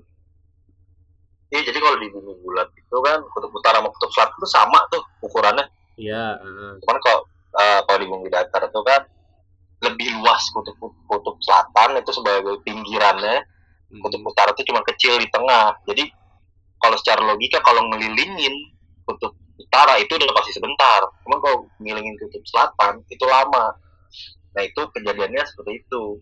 Iya, 1.54 1.69
jadi 1.69 1.78
kalau 1.78 1.97
di 2.02 2.10
bumi 2.10 2.34
bulat 2.41 2.65
itu 2.73 2.97
kan 2.97 3.21
kutub 3.30 3.54
utara 3.54 3.78
sama 3.78 3.93
kutub 3.93 4.10
selatan 4.10 4.36
itu 4.41 4.49
sama 4.49 4.80
tuh 4.89 5.04
ukurannya. 5.21 5.69
Iya, 6.02 6.41
heeh. 6.41 6.71
Cuman 6.82 6.97
kalau 6.97 7.19
eh, 7.62 7.80
kalau 7.86 7.99
di 8.02 8.08
bumi 8.10 8.28
datar 8.34 8.65
itu 8.65 8.82
kan 8.82 9.02
lebih 9.86 10.08
luas 10.17 10.41
kutub 10.49 10.76
kutub 10.82 11.36
selatan 11.45 12.02
itu 12.02 12.10
sebagai 12.10 12.58
pinggirannya, 12.65 13.45
kutub 14.02 14.26
utara 14.26 14.49
itu 14.56 14.65
cuma 14.65 14.82
kecil 14.82 15.21
di 15.21 15.30
tengah. 15.30 15.78
Jadi 15.86 16.10
kalau 16.84 17.00
secara 17.00 17.24
logika 17.24 17.63
kalau 17.63 17.80
ngelilingin 17.96 18.52
kutub 19.08 19.32
utara 19.56 19.96
itu 20.04 20.12
udah 20.19 20.36
pasti 20.36 20.52
sebentar. 20.52 21.00
Cuman 21.24 21.39
kalau 21.39 21.58
ngelilingin 21.80 22.19
kutub 22.19 22.43
selatan 22.43 23.00
itu 23.08 23.24
lama. 23.24 23.72
Nah 24.52 24.62
itu 24.67 24.82
kejadiannya 24.91 25.43
seperti 25.48 25.80
itu. 25.80 26.19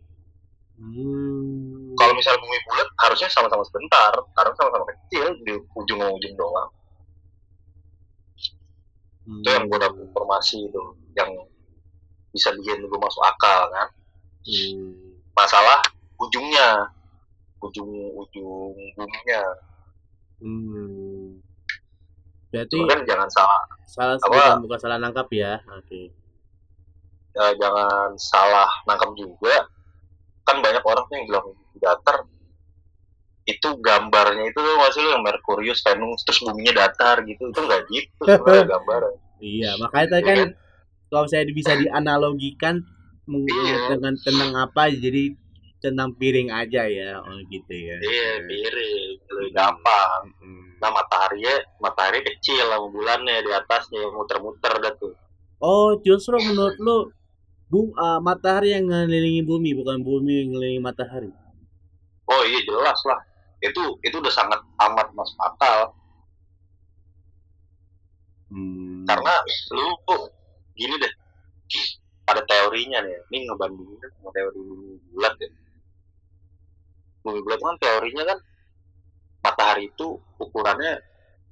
Hmm. 0.78 1.94
Kalau 1.98 2.14
misalnya 2.14 2.42
bumi 2.42 2.58
bulat 2.66 2.90
harusnya 3.06 3.30
sama-sama 3.30 3.62
sebentar, 3.66 4.14
karena 4.38 4.54
sama-sama 4.58 4.86
kecil 4.90 5.34
di 5.46 5.54
ujung 5.78 6.00
ujung 6.02 6.34
doang. 6.38 6.70
Hmm. 9.26 9.42
Itu 9.42 9.50
yang 9.50 9.66
gue 9.66 9.78
dapet 9.82 10.00
informasi 10.10 10.58
itu, 10.66 10.84
yang 11.18 11.30
bisa 12.34 12.50
bikin 12.54 12.86
gue 12.86 13.00
masuk 13.02 13.22
akal 13.26 13.70
kan. 13.70 13.88
Hmm. 14.46 15.18
Masalah 15.38 15.82
ujungnya, 16.18 16.90
ujung 17.62 17.90
ujung 18.18 18.74
buminya. 18.98 19.42
Hmm. 20.42 21.38
Berarti 22.52 22.76
Cuma 22.76 22.90
kan 22.92 23.00
jangan 23.08 23.30
salah, 23.32 23.62
salah 23.88 24.16
apa? 24.18 24.28
bukan, 24.28 24.58
bukan 24.68 24.80
salah 24.82 24.98
nangkap 25.00 25.28
ya. 25.32 25.62
Oke. 25.72 26.12
ya, 27.32 27.48
jangan 27.56 28.12
salah 28.20 28.68
nangkap 28.84 29.16
juga. 29.16 29.72
Kan 30.44 30.60
banyak 30.60 30.84
orang 30.84 31.06
yang 31.16 31.24
bilang 31.32 31.48
datar 31.80 32.28
itu 33.48 33.70
gambarnya 33.80 34.52
itu 34.52 34.60
tuh 34.60 34.76
masih 34.78 35.02
yang 35.08 35.24
Merkurius, 35.24 35.80
Venus, 35.82 36.22
terus 36.28 36.44
buminya 36.44 36.86
datar 36.86 37.24
gitu. 37.24 37.48
Itu 37.50 37.60
nggak 37.64 37.82
gitu 37.88 38.22
sebenarnya 38.28 38.66
gambarnya. 38.68 39.18
Iya, 39.40 39.72
makanya 39.80 40.08
tadi 40.12 40.24
kan 40.28 40.40
kalau 41.08 41.26
saya 41.26 41.48
bisa 41.48 41.74
dianalogikan 41.74 42.84
Iya. 43.26 43.96
dengan 43.96 44.14
tenang 44.20 44.52
apa 44.60 44.92
jadi 44.92 45.40
tenang 45.82 46.14
piring 46.16 46.54
aja 46.54 46.86
ya. 46.86 47.20
Oh 47.20 47.40
gitu 47.50 47.74
ya. 47.74 47.98
Iya, 48.00 48.46
mirip, 48.46 49.18
lebih 49.26 49.52
gampang. 49.52 50.30
Mm-mm. 50.30 50.78
Nah 50.78 50.90
matahari 50.94 51.42
matahari 51.82 52.22
kecil 52.22 52.70
sama 52.70 52.88
bulannya 52.88 53.42
di 53.42 53.52
atasnya 53.52 54.06
yang 54.06 54.14
muter-muter 54.14 54.74
dah 54.78 54.94
tuh. 55.02 55.14
Oh, 55.62 55.98
justru 56.02 56.38
menurut 56.42 56.78
lu 56.82 56.98
bum, 57.70 57.94
ah, 57.98 58.18
matahari 58.22 58.74
yang 58.78 58.90
ngelilingi 58.90 59.46
bumi 59.46 59.78
bukan 59.78 60.02
bumi 60.02 60.46
yang 60.46 60.50
ngelilingi 60.54 60.82
matahari. 60.82 61.30
Oh 62.30 62.42
iya 62.46 62.62
jelas 62.66 62.98
lah. 63.10 63.20
Itu 63.62 63.98
itu 64.02 64.16
udah 64.18 64.34
sangat 64.34 64.62
amat 64.90 65.10
masuk 65.18 65.38
akal 65.42 65.94
Hmm. 68.52 69.08
karena 69.08 69.32
lu 69.72 69.96
tuh 70.04 70.28
gini 70.76 71.00
deh. 71.00 71.14
Ada 72.28 72.44
teorinya 72.44 73.00
nih, 73.00 73.16
ini 73.32 73.48
ngebandingin 73.48 73.96
sama 74.20 74.30
teori 74.36 74.60
bulat 75.16 75.34
ya. 75.40 75.50
Bumi 77.22 77.40
bulat 77.46 77.60
kan 77.62 77.78
teorinya 77.78 78.24
kan 78.34 78.40
matahari 79.42 79.90
itu 79.90 80.18
ukurannya 80.42 81.02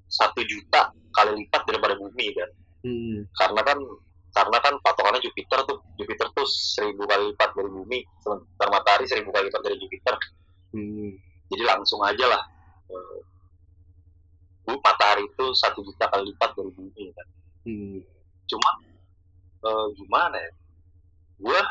satu 0.10 0.42
juta 0.46 0.90
kali 1.14 1.46
lipat 1.46 1.62
daripada 1.70 1.94
bumi 1.98 2.28
kan. 2.34 2.50
Hmm. 2.86 3.28
Karena 3.38 3.62
kan 3.62 3.78
karena 4.30 4.58
kan 4.62 4.74
patokannya 4.86 5.22
Jupiter 5.26 5.66
tuh 5.66 5.82
Jupiter 5.98 6.30
tuh 6.38 6.46
seribu 6.46 7.04
kali 7.10 7.34
lipat 7.34 7.50
dari 7.58 7.70
bumi 7.70 8.00
sementara 8.22 8.70
matahari 8.70 9.06
seribu 9.10 9.34
kali 9.34 9.50
lipat 9.50 9.62
dari 9.66 9.78
Jupiter 9.82 10.16
Hmm. 10.70 11.18
jadi 11.50 11.66
langsung 11.66 11.98
aja 12.06 12.30
lah 12.30 12.42
bu 14.70 14.78
matahari 14.86 15.26
itu 15.26 15.46
satu 15.58 15.82
juta 15.82 16.06
kali 16.14 16.30
lipat 16.30 16.54
dari 16.54 16.70
bumi 16.78 17.10
kan 17.10 17.28
Hmm. 17.66 18.00
cuma 18.46 18.70
eh, 19.66 19.88
gimana 19.98 20.38
ya 20.38 20.52
gua 21.42 21.62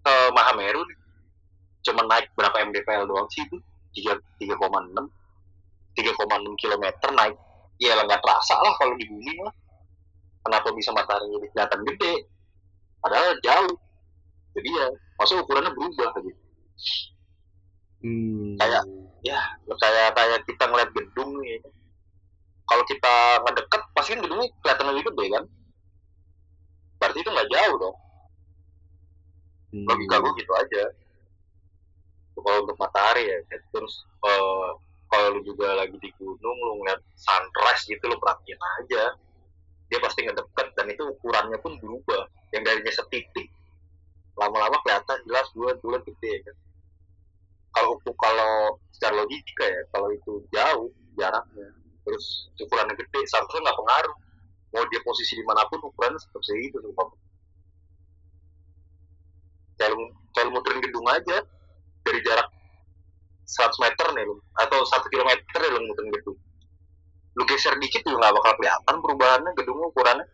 ke 0.00 0.14
Mahameru 0.32 0.80
nih 0.88 0.98
cuma 1.80 2.02
naik 2.06 2.28
berapa 2.36 2.56
mdpl 2.68 3.04
doang 3.08 3.28
sih 3.32 3.44
itu? 3.44 3.56
Tiga 3.96 4.14
tiga 4.38 4.54
koma 4.56 4.80
enam. 4.84 5.06
Tiga 5.96 6.12
koma 6.14 6.38
enam 6.38 6.54
kilometer 6.60 7.08
naik. 7.12 7.36
Ya 7.80 7.96
lah 7.96 8.04
nggak 8.04 8.20
terasa 8.20 8.54
lah 8.60 8.72
kalau 8.76 8.94
di 8.96 9.04
bumi 9.08 9.32
mah. 9.40 9.54
Kenapa 10.40 10.68
bisa 10.72 10.92
matahari 10.92 11.28
jadi 11.28 11.46
kelihatan 11.52 11.80
gede? 11.84 12.12
Padahal 13.00 13.32
jauh. 13.44 13.74
Jadi 14.56 14.68
ya 14.68 14.86
maksudnya 15.16 15.42
ukurannya 15.46 15.72
berubah 15.76 16.10
gitu 16.24 16.40
Hmm. 18.00 18.56
Kayak- 18.56 18.88
ya 19.20 19.36
kayak 19.76 20.16
kayak 20.16 20.40
kita 20.48 20.64
ngeliat 20.64 20.88
gedung 20.96 21.36
nih. 21.44 21.60
Kalau 22.64 22.80
kita 22.88 23.14
ngedeket 23.44 23.82
pasti 23.92 24.16
kan 24.16 24.24
gedungnya 24.24 24.48
kelihatan 24.64 24.86
lebih 24.88 25.12
gede 25.12 25.24
kan? 25.36 25.44
Berarti 26.96 27.18
itu 27.20 27.28
nggak 27.28 27.50
jauh 27.52 27.76
dong. 27.76 27.96
Hmm. 29.70 29.86
logika 29.86 30.18
gue 30.18 30.32
gitu 30.42 30.52
aja 30.58 30.82
kalau 32.42 32.58
untuk 32.64 32.78
matahari 32.80 33.24
ya 33.28 33.38
terus 33.72 34.04
eh, 34.24 34.70
kalau 35.10 35.26
lu 35.34 35.40
juga 35.42 35.74
lagi 35.74 35.98
di 35.98 36.10
gunung 36.14 36.56
lu 36.62 36.72
ngeliat 36.80 37.02
sunrise 37.18 37.82
gitu 37.90 38.06
lu 38.06 38.16
perhatiin 38.22 38.60
aja. 38.78 39.04
Dia 39.90 39.98
pasti 39.98 40.22
ngedeket 40.22 40.70
dan 40.78 40.86
itu 40.86 41.02
ukurannya 41.02 41.58
pun 41.58 41.74
berubah. 41.82 42.30
Yang 42.54 42.62
darinya 42.66 42.92
setitik 42.94 43.48
lama-lama 44.38 44.78
kelihatan 44.86 45.18
jelas 45.26 45.50
bulan 45.52 45.76
bulan 45.82 46.00
gede 46.06 46.46
kan? 46.46 46.56
Kalau 47.74 47.98
kalau 48.14 48.78
secara 48.94 49.18
logika 49.18 49.66
ya 49.66 49.82
kalau 49.90 50.08
itu 50.14 50.32
jauh 50.54 50.90
jaraknya 51.18 51.68
terus 52.06 52.50
ukurannya 52.62 52.94
gede 52.94 53.20
seharusnya 53.26 53.66
nggak 53.66 53.78
pengaruh. 53.82 54.16
Mau 54.70 54.86
dia 54.86 55.02
posisi 55.02 55.34
di 55.34 55.42
mana 55.42 55.66
pun 55.66 55.82
ukurannya 55.82 56.22
tetap 56.22 56.42
segitu 56.46 56.78
tuh 56.78 56.94
lu, 59.80 60.12
kayak 60.36 60.52
muterin 60.52 60.84
gedung 60.84 61.08
aja 61.08 61.40
dari 62.06 62.20
jarak 62.24 62.48
100 63.46 63.82
meter 63.82 64.06
nih 64.14 64.24
lu 64.24 64.36
atau 64.56 64.78
satu 64.86 65.06
kilometer 65.10 65.58
nih 65.58 65.70
lu 65.74 65.80
muterin 65.86 66.10
gedung 66.14 66.38
lu 67.38 67.42
geser 67.46 67.74
dikit 67.78 68.02
juga 68.02 68.26
nggak 68.26 68.34
bakal 68.36 68.52
kelihatan 68.58 68.96
perubahannya 69.00 69.50
gedungnya 69.54 69.86
ukurannya. 69.90 70.26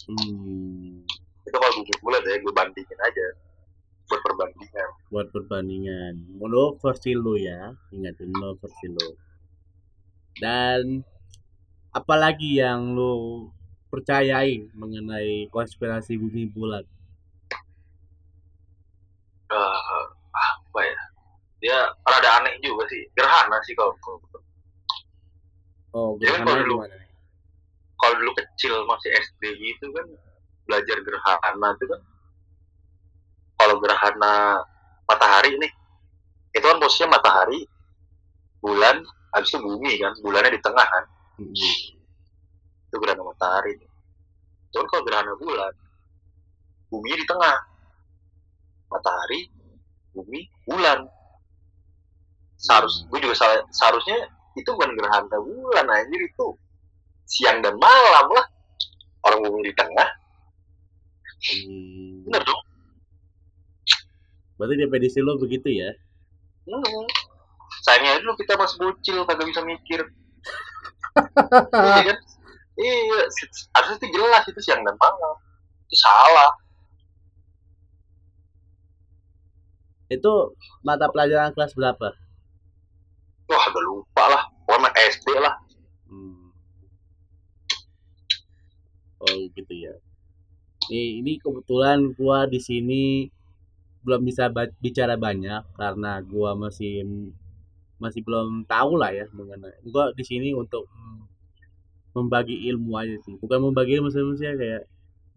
Hmm. 0.00 1.04
itu 1.44 1.56
kalau 1.56 1.72
gue 1.76 1.98
bulat 2.00 2.22
ya 2.24 2.40
gue 2.40 2.52
bandingin 2.56 3.00
aja 3.04 3.26
buat 4.08 4.20
perbandingan. 4.26 4.88
Buat 5.12 5.28
perbandingan. 5.30 6.14
Menurut 6.40 6.80
versi 6.82 7.14
lu 7.14 7.36
ya 7.36 7.70
ingatin 7.94 8.32
menurut 8.32 8.58
versi 8.58 8.86
lu. 8.90 9.08
Dan 10.40 11.04
apalagi 11.92 12.58
yang 12.64 12.96
lu 12.96 13.46
percayai 13.92 14.72
mengenai 14.74 15.46
konspirasi 15.52 16.16
bumi 16.16 16.48
bulat 16.48 16.88
Eh, 19.50 20.04
apa 20.30 20.80
ya? 20.86 21.00
Dia 21.60 21.78
rada 22.06 22.30
aneh 22.40 22.54
juga 22.62 22.86
sih. 22.88 23.02
Gerhana 23.18 23.58
sih 23.66 23.74
kalau 23.74 23.92
oh 25.90 26.14
Jadi 26.22 26.30
kan 26.38 26.42
kalau 26.46 26.62
dulu- 26.62 26.86
kalau 28.00 28.14
dulu 28.16 28.32
kecil 28.38 28.74
masih 28.86 29.10
SD 29.12 29.42
gitu 29.58 29.90
kan 29.92 30.06
belajar 30.64 30.96
gerhana 31.02 31.68
itu 31.74 31.84
kan 31.90 32.00
kalau 33.58 33.76
gerhana 33.82 34.34
matahari 35.04 35.58
nih 35.58 35.72
itu 36.54 36.64
kan 36.64 36.78
posisinya 36.78 37.18
matahari 37.18 37.66
bulan 38.62 39.02
habis 39.34 39.50
itu 39.50 39.58
bumi 39.60 39.98
kan 40.00 40.14
bulannya 40.22 40.54
di 40.54 40.60
tengah 40.62 40.86
kan. 40.86 41.04
Hmm. 41.40 41.52
itu 42.90 42.96
gerhana 42.98 43.22
matahari. 43.22 43.74
Cuman 44.70 44.86
kalau 44.88 45.02
gerhana 45.06 45.32
bulan 45.36 45.72
buminya 46.90 47.18
di 47.22 47.26
tengah 47.26 47.54
matahari 48.90 49.48
bumi 50.12 50.50
bulan. 50.66 51.06
Seharus 52.60 53.08
gue 53.08 53.18
juga 53.22 53.34
salah, 53.38 53.64
seharusnya 53.72 54.28
itu 54.58 54.68
bukan 54.74 54.92
gerhana 54.98 55.38
bulan 55.40 55.86
anjir 55.88 56.20
itu 56.20 56.46
siang 57.24 57.62
dan 57.64 57.78
malam 57.78 58.26
lah. 58.34 58.46
Orang 59.24 59.46
bumi 59.46 59.70
di 59.70 59.74
tengah. 59.78 60.08
Hmm. 61.40 62.28
bener 62.28 62.42
dong. 62.44 62.62
Berarti 64.60 64.74
definisi 64.76 65.24
lu 65.24 65.40
begitu 65.40 65.72
ya? 65.72 65.88
Hmm. 66.68 67.08
sayangnya 67.80 68.20
dulu 68.20 68.36
kita 68.36 68.60
masih 68.60 68.76
bocil 68.76 69.24
kagak 69.24 69.48
bisa 69.48 69.62
mikir. 69.64 70.00
Iya 71.72 72.12
kan? 72.12 72.18
Iya 72.76 72.96
harusnya 73.72 73.96
itu 74.04 74.08
jelas 74.12 74.44
itu 74.46 74.60
siang 74.60 74.84
dan 74.84 74.94
malam. 75.00 75.36
Itu 75.88 75.96
salah 75.96 76.52
itu 80.10 80.58
mata 80.82 81.06
pelajaran 81.06 81.54
kelas 81.54 81.72
berapa? 81.78 82.18
Wah 83.46 83.64
udah 83.70 83.82
lupa 83.86 84.24
lah. 84.26 84.42
Pokoknya 84.66 84.90
SD 85.06 85.26
lah. 85.38 85.54
Hmm. 86.10 86.50
Oh 89.22 89.46
gitu 89.54 89.74
ya. 89.74 89.94
Nih, 90.90 91.22
ini 91.22 91.38
kebetulan 91.38 92.10
gua 92.18 92.50
di 92.50 92.58
sini 92.58 93.30
belum 94.02 94.26
bisa 94.26 94.50
bicara 94.82 95.14
banyak 95.14 95.62
karena 95.78 96.18
gua 96.26 96.58
masih 96.58 97.06
masih 98.00 98.24
belum 98.24 98.64
tahu 98.64 98.96
lah 98.96 99.12
ya 99.12 99.28
mengenai 99.30 99.76
gua 99.92 100.10
di 100.16 100.24
sini 100.24 100.56
untuk 100.56 100.88
membagi 102.10 102.66
ilmu 102.74 102.98
aja 102.98 103.14
sih. 103.22 103.38
Bukan 103.38 103.70
membagi 103.70 104.02
ilmu 104.02 104.10
sebenarnya 104.10 104.58
kayak 104.58 104.82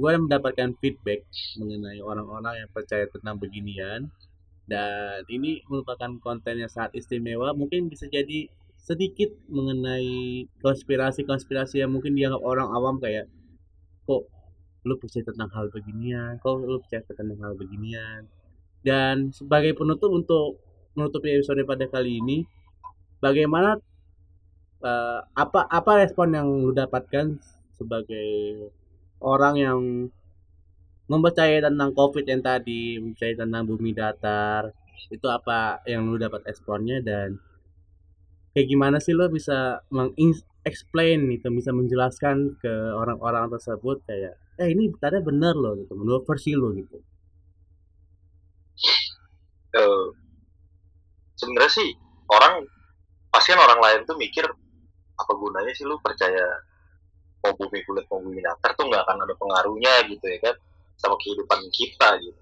gua 0.02 0.18
mendapatkan 0.18 0.74
feedback 0.82 1.22
mengenai 1.62 2.02
orang-orang 2.02 2.66
yang 2.66 2.70
percaya 2.74 3.06
tentang 3.06 3.38
beginian 3.38 4.10
dan 4.64 5.28
ini 5.28 5.60
merupakan 5.68 6.12
konten 6.24 6.64
yang 6.64 6.72
sangat 6.72 6.96
istimewa. 7.00 7.52
Mungkin 7.52 7.92
bisa 7.92 8.08
jadi 8.08 8.48
sedikit 8.80 9.32
mengenai 9.48 10.48
konspirasi-konspirasi 10.60 11.80
yang 11.84 11.92
mungkin 11.92 12.16
dianggap 12.16 12.44
orang 12.44 12.68
awam 12.72 13.00
kayak 13.00 13.32
kok 14.04 14.28
lu 14.84 14.96
percaya 15.00 15.24
tentang 15.24 15.50
hal 15.56 15.72
beginian? 15.72 16.40
Kok 16.44 16.56
lu 16.64 16.80
percaya 16.84 17.04
tentang 17.08 17.40
hal 17.40 17.54
beginian? 17.56 18.28
Dan 18.84 19.32
sebagai 19.32 19.72
penutup 19.76 20.12
untuk 20.12 20.60
menutupi 20.94 21.32
episode 21.32 21.64
pada 21.64 21.88
kali 21.88 22.20
ini 22.20 22.44
bagaimana 23.24 23.80
eh, 24.84 25.20
apa 25.24 25.66
apa 25.72 25.92
respon 26.04 26.36
yang 26.36 26.48
lu 26.52 26.76
dapatkan 26.76 27.40
sebagai 27.74 28.30
orang 29.24 29.56
yang 29.56 29.80
mempercayai 31.12 31.60
tentang 31.60 31.92
covid 31.92 32.24
yang 32.24 32.42
tadi 32.42 32.98
mempercayai 33.00 33.36
tentang 33.36 33.64
bumi 33.68 33.92
datar 33.92 34.72
itu 35.12 35.28
apa 35.28 35.84
yang 35.84 36.08
lu 36.08 36.16
dapat 36.16 36.42
responnya 36.48 37.04
dan 37.04 37.38
kayak 38.56 38.68
gimana 38.70 38.98
sih 39.04 39.12
lo 39.12 39.28
bisa 39.28 39.84
meng-explain 39.92 41.28
itu 41.34 41.50
bisa 41.52 41.74
menjelaskan 41.76 42.56
ke 42.62 42.74
orang-orang 42.96 43.50
tersebut 43.52 44.00
kayak 44.08 44.38
eh 44.62 44.70
ini 44.70 44.94
tadi 45.02 45.20
bener 45.20 45.58
loh 45.58 45.74
gitu 45.76 45.94
menurut 45.98 46.24
versi 46.24 46.54
lo 46.54 46.70
gitu. 46.78 46.98
Eh, 49.74 50.06
sebenarnya 51.34 51.72
sih 51.74 51.90
orang 52.30 52.62
pasti 53.34 53.58
kan 53.58 53.66
orang 53.66 53.82
lain 53.82 54.00
tuh 54.06 54.14
mikir 54.16 54.46
apa 55.18 55.34
gunanya 55.34 55.74
sih 55.74 55.86
lu 55.86 55.98
percaya 55.98 56.46
mau 57.42 57.54
bumi 57.58 57.82
bulat 57.90 58.06
mau 58.08 58.22
bumi 58.22 58.40
datar 58.40 58.72
tuh 58.78 58.86
nggak 58.86 59.04
akan 59.04 59.18
ada 59.26 59.34
pengaruhnya 59.36 59.94
gitu 60.08 60.26
ya 60.30 60.40
kan 60.46 60.56
sama 61.04 61.20
kehidupan 61.20 61.60
kita 61.76 62.16
gitu. 62.24 62.40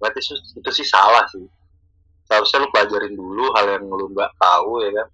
Berarti 0.00 0.24
itu, 0.24 0.34
itu 0.56 0.70
sih 0.72 0.86
salah 0.88 1.28
sih. 1.28 1.44
Seharusnya 2.24 2.64
lu 2.64 2.68
pelajarin 2.72 3.12
dulu 3.12 3.52
hal 3.52 3.76
yang 3.76 3.84
lu 3.84 4.08
nggak 4.08 4.32
tahu 4.40 4.80
ya 4.80 4.90
kan? 4.96 5.08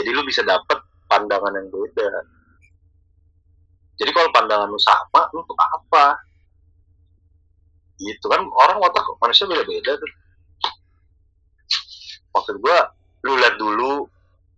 Jadi 0.00 0.08
lu 0.16 0.24
bisa 0.24 0.40
dapet 0.40 0.80
pandangan 1.12 1.52
yang 1.52 1.68
beda. 1.68 2.08
Jadi 4.00 4.10
kalau 4.16 4.32
pandangan 4.32 4.68
lu 4.72 4.80
sama 4.80 5.28
lu 5.36 5.44
untuk 5.44 5.60
apa? 5.60 6.16
Gitu 8.00 8.24
kan 8.32 8.40
orang 8.40 8.80
otak 8.80 9.04
manusia 9.20 9.44
beda-beda 9.44 9.92
tuh. 10.00 10.12
Maksud 12.32 12.56
gua 12.64 12.88
lu 13.28 13.36
lihat 13.36 13.60
dulu 13.60 14.08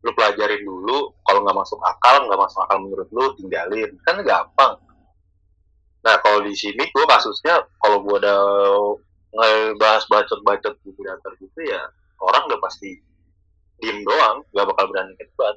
lu 0.03 0.11
pelajarin 0.19 0.63
dulu 0.63 1.15
kalau 1.27 1.47
nggak 1.47 1.59
masuk 1.59 1.79
akal 1.83 2.27
nggak 2.27 2.39
masuk 2.39 2.59
akal 2.65 2.79
menurut 2.79 3.09
lu 3.11 3.35
tinggalin. 3.35 3.91
Kan 4.07 4.23
gampang 4.23 4.79
nah 6.03 6.19
kalau 6.21 6.43
di 6.43 6.55
sini 6.55 6.83
gua 6.91 7.07
kasusnya 7.07 7.63
kalau 7.79 8.03
gua 8.03 8.19
ada 8.19 8.37
ngebahas 9.33 10.05
bacot-bacot 10.11 10.75
di 10.85 10.91
datar 11.01 11.33
gitu 11.41 11.61
ya 11.65 11.81
orang 12.21 12.47
udah 12.51 12.61
pasti 12.61 13.01
diem 13.81 14.05
doang 14.05 14.45
nggak 14.53 14.67
bakal 14.69 14.85
berani 14.93 15.15
debat 15.17 15.57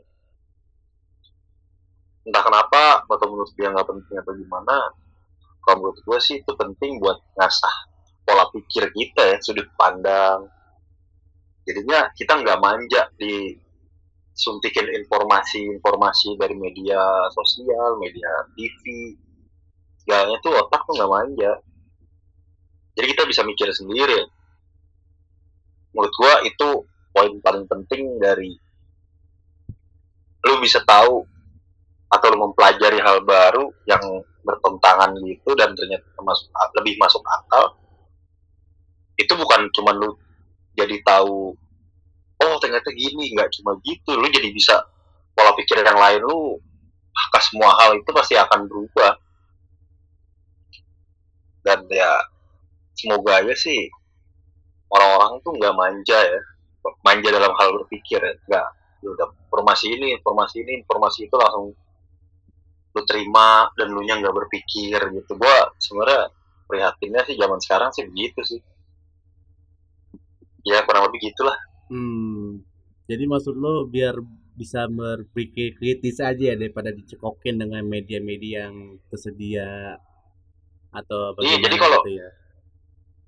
entah 2.25 2.41
kenapa 2.41 2.83
atau 3.05 3.27
menurut 3.29 3.51
dia 3.53 3.69
nggak 3.69 3.85
penting 3.85 4.17
atau 4.17 4.33
gimana 4.33 4.77
kalau 5.65 5.81
menurut 5.81 5.99
gue 6.05 6.19
sih 6.21 6.45
itu 6.45 6.53
penting 6.53 7.01
buat 7.01 7.17
ngasah 7.41 7.75
pola 8.25 8.45
pikir 8.53 8.89
kita 8.93 9.33
ya 9.33 9.37
sudut 9.41 9.65
pandang. 9.73 10.45
Jadinya 11.65 12.09
kita 12.13 12.37
nggak 12.37 12.61
manja 12.61 13.09
di 13.17 13.57
suntikin 14.35 14.85
informasi-informasi 14.91 16.37
dari 16.37 16.53
media 16.53 17.01
sosial, 17.33 17.97
media 17.97 18.29
TV, 18.53 19.13
segalanya 20.05 20.37
tuh 20.45 20.53
otak 20.53 20.81
tuh 20.85 20.93
nggak 20.93 21.09
manja. 21.09 21.51
Jadi 22.93 23.05
kita 23.09 23.23
bisa 23.25 23.41
mikir 23.41 23.73
sendiri. 23.73 24.21
Menurut 25.97 26.13
gua 26.13 26.45
itu 26.45 26.85
poin 27.09 27.33
paling 27.41 27.65
penting 27.65 28.21
dari 28.21 28.53
lu 30.45 30.61
bisa 30.61 30.77
tahu 30.85 31.25
atau 32.05 32.27
lu 32.29 32.37
mempelajari 32.37 33.01
hal 33.01 33.25
baru 33.25 33.65
yang 33.89 34.03
bertentangan 34.45 35.09
gitu 35.25 35.57
dan 35.57 35.73
ternyata 35.73 36.05
masuk 36.21 36.53
lebih 36.77 37.01
masuk 37.01 37.23
akal 37.25 37.73
itu 39.17 39.33
bukan 39.33 39.65
cuma 39.73 39.89
lu 39.97 40.13
jadi 40.77 41.01
tahu 41.01 41.57
oh 42.45 42.55
ternyata 42.61 42.93
gini 42.93 43.33
nggak 43.33 43.49
cuma 43.57 43.73
gitu 43.81 44.21
lu 44.21 44.29
jadi 44.29 44.53
bisa 44.53 44.85
pola 45.33 45.57
pikir 45.57 45.81
yang 45.81 45.97
lain 45.97 46.21
lu 46.21 46.61
akan 47.15 47.41
semua 47.41 47.73
hal 47.81 47.97
itu 47.97 48.09
pasti 48.13 48.37
akan 48.37 48.69
berubah 48.69 49.17
dan 51.65 51.83
ya 51.89 52.11
semoga 52.93 53.41
aja 53.41 53.55
sih 53.57 53.89
orang-orang 54.93 55.41
tuh 55.41 55.51
nggak 55.57 55.75
manja 55.75 56.19
ya. 56.21 56.41
Manja 57.01 57.29
dalam 57.33 57.53
hal 57.57 57.73
berpikir 57.81 58.21
ya. 58.21 58.33
Nggak 58.45 58.67
ya 59.01 59.07
udah 59.11 59.27
informasi 59.49 59.85
ini 59.97 60.07
informasi 60.21 60.55
ini 60.61 60.85
informasi 60.85 61.25
itu 61.25 61.35
langsung 61.35 61.73
lu 62.95 63.01
terima 63.03 63.67
dan 63.75 63.91
lu 63.91 64.05
nya 64.05 64.21
nggak 64.21 64.35
berpikir 64.45 65.01
gitu. 65.01 65.31
Gua 65.35 65.73
sebenarnya 65.81 66.29
prihatinnya 66.69 67.21
sih 67.25 67.35
zaman 67.35 67.59
sekarang 67.59 67.89
sih 67.89 68.05
begitu 68.05 68.39
sih. 68.45 68.61
Ya 70.63 70.85
kurang 70.85 71.09
lebih 71.09 71.33
gitulah. 71.33 71.57
Hmm 71.89 72.61
jadi 73.05 73.23
maksud 73.29 73.53
lo 73.53 73.85
biar 73.85 74.17
bisa 74.57 74.89
berpikir 74.89 75.77
kritis 75.77 76.17
aja 76.17 76.53
ya 76.53 76.55
daripada 76.57 76.89
dicekokin 76.89 77.61
dengan 77.61 77.85
media-media 77.85 78.69
yang 78.69 78.97
tersedia 79.11 79.99
atau 80.95 81.35
iya 81.43 81.59
jadi 81.59 81.75
kalau 81.75 81.99
gitu 82.03 82.23
ya? 82.23 82.29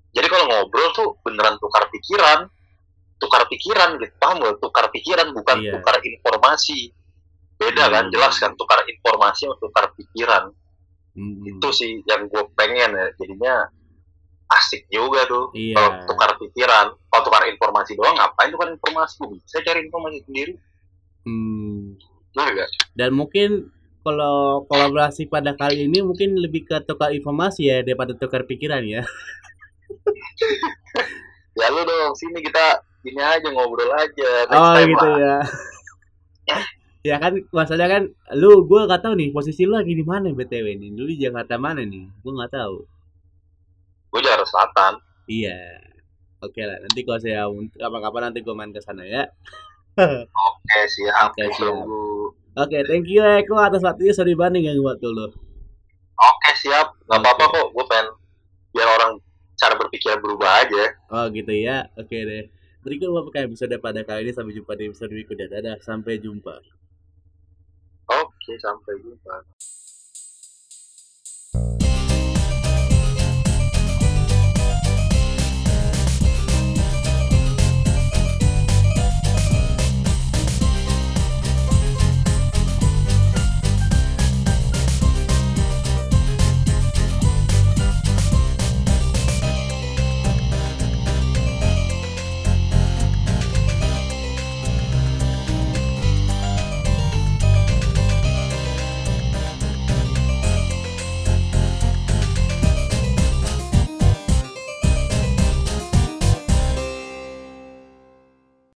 Jadi 0.08 0.26
kalau 0.26 0.44
ngobrol 0.48 0.88
tuh 0.96 1.08
beneran 1.20 1.60
tukar 1.60 1.84
pikiran. 1.92 2.48
Tukar 3.18 3.44
pikiran 3.50 3.98
gitu. 4.00 4.14
Paham 4.16 4.40
gak 4.40 4.56
tukar 4.62 4.88
pikiran 4.88 5.30
bukan 5.36 5.56
Iya. 5.60 5.72
tukar 5.76 6.00
informasi. 6.00 6.94
Beda 7.58 7.90
kan? 7.90 8.08
Hmm. 8.08 8.12
jelas 8.14 8.34
kan? 8.38 8.54
Tukar 8.56 8.86
informasi 8.86 9.46
sama 9.46 9.56
tukar 9.60 9.92
pikiran. 9.94 10.50
Hmm. 11.18 11.42
itu 11.42 11.68
sih 11.74 11.98
yang 12.06 12.30
gue 12.30 12.42
pengen 12.54 12.94
ya. 12.94 13.06
Jadinya 13.18 13.54
asik 14.48 14.88
juga 14.88 15.28
tuh. 15.28 15.52
Iya. 15.52 15.76
kalau 15.76 15.90
tukar 16.08 16.30
pikiran 16.40 16.86
kalau 17.10 17.22
tukar 17.26 17.42
informasi 17.46 17.92
doang 17.98 18.16
ngapain 18.16 18.48
tukar 18.48 18.68
informasi? 18.72 19.12
Gue 19.20 19.36
bisa 19.36 19.60
cari 19.60 19.84
informasi 19.84 20.18
sendiri. 20.24 20.54
Hmm. 21.26 21.98
bener 22.32 22.54
gak 22.54 22.70
dan 22.94 23.10
mungkin 23.18 23.72
kalau 24.08 24.64
kolaborasi 24.64 25.28
pada 25.28 25.52
kali 25.52 25.84
ini 25.84 26.00
mungkin 26.00 26.40
lebih 26.40 26.64
ke 26.64 26.80
tukar 26.88 27.12
informasi 27.12 27.68
ya 27.68 27.84
daripada 27.84 28.16
tukar 28.16 28.48
pikiran 28.48 28.80
ya. 28.88 29.04
Ya 31.58 31.74
lu 31.74 31.82
dong 31.82 32.14
sini 32.14 32.38
kita 32.38 32.86
ini 33.02 33.18
aja 33.18 33.50
ngobrol 33.50 33.90
aja 33.98 34.30
next 34.46 34.62
oh 34.62 34.74
time 34.78 34.88
gitu 34.94 35.08
lah. 35.10 35.18
ya. 35.18 35.36
Ya 37.06 37.16
kan 37.22 37.34
masalahnya 37.54 37.88
kan 37.88 38.02
lu 38.34 38.66
gue 38.66 38.80
nggak 38.84 39.02
tahu 39.06 39.14
nih 39.14 39.30
posisi 39.30 39.66
lu 39.66 39.74
lagi 39.78 39.94
di 39.94 40.02
mana 40.02 40.34
btw 40.34 40.66
nih? 40.78 40.90
Lu 40.98 41.06
di 41.06 41.18
Jakarta 41.18 41.54
mana 41.58 41.82
nih? 41.82 42.10
Gue 42.22 42.32
nggak 42.34 42.52
tahu. 42.54 42.84
Gue 44.14 44.20
Jakarta 44.22 44.46
Selatan. 44.50 44.92
Iya. 45.30 45.82
Oke 46.42 46.62
lah 46.62 46.78
nanti 46.78 47.00
kalau 47.02 47.18
saya 47.22 47.46
kapan-kapan 47.74 48.22
nanti 48.30 48.38
gue 48.42 48.54
main 48.54 48.70
ke 48.70 48.82
sana 48.82 49.02
ya. 49.02 49.26
Oke 49.98 50.80
siap. 50.90 51.34
Oke, 51.34 51.42
siap. 51.54 51.70
Tunggu. 51.70 52.37
Oke 52.58 52.78
thank 52.90 53.06
you 53.06 53.22
Eko 53.22 53.54
atas 53.56 53.80
waktunya 53.86 54.10
sorry 54.10 54.34
banget 54.34 54.66
yang 54.66 54.82
buat 54.82 54.98
dulu 54.98 55.48
Oke 56.18 56.50
siap, 56.58 56.98
nggak 57.06 57.20
apa-apa 57.22 57.44
kok. 57.46 57.66
Gue 57.70 57.84
pengen 57.86 58.10
biar 58.74 58.90
orang 58.90 59.22
cara 59.54 59.74
berpikir 59.78 60.18
berubah 60.18 60.66
aja. 60.66 60.84
oh 61.14 61.30
gitu 61.30 61.54
ya. 61.54 61.86
Oke 61.94 62.26
deh. 62.26 62.50
Berikut 62.82 63.06
merupakan 63.10 63.46
episode 63.46 63.74
pada 63.78 64.02
kali 64.02 64.26
ini. 64.26 64.32
Sampai 64.34 64.54
jumpa 64.54 64.74
di 64.74 64.90
episode 64.90 65.14
berikutnya. 65.14 65.46
Dadah. 65.46 65.76
Sampai 65.78 66.18
jumpa. 66.18 66.58
Oke, 68.10 68.52
sampai 68.58 68.94
jumpa. 68.98 69.34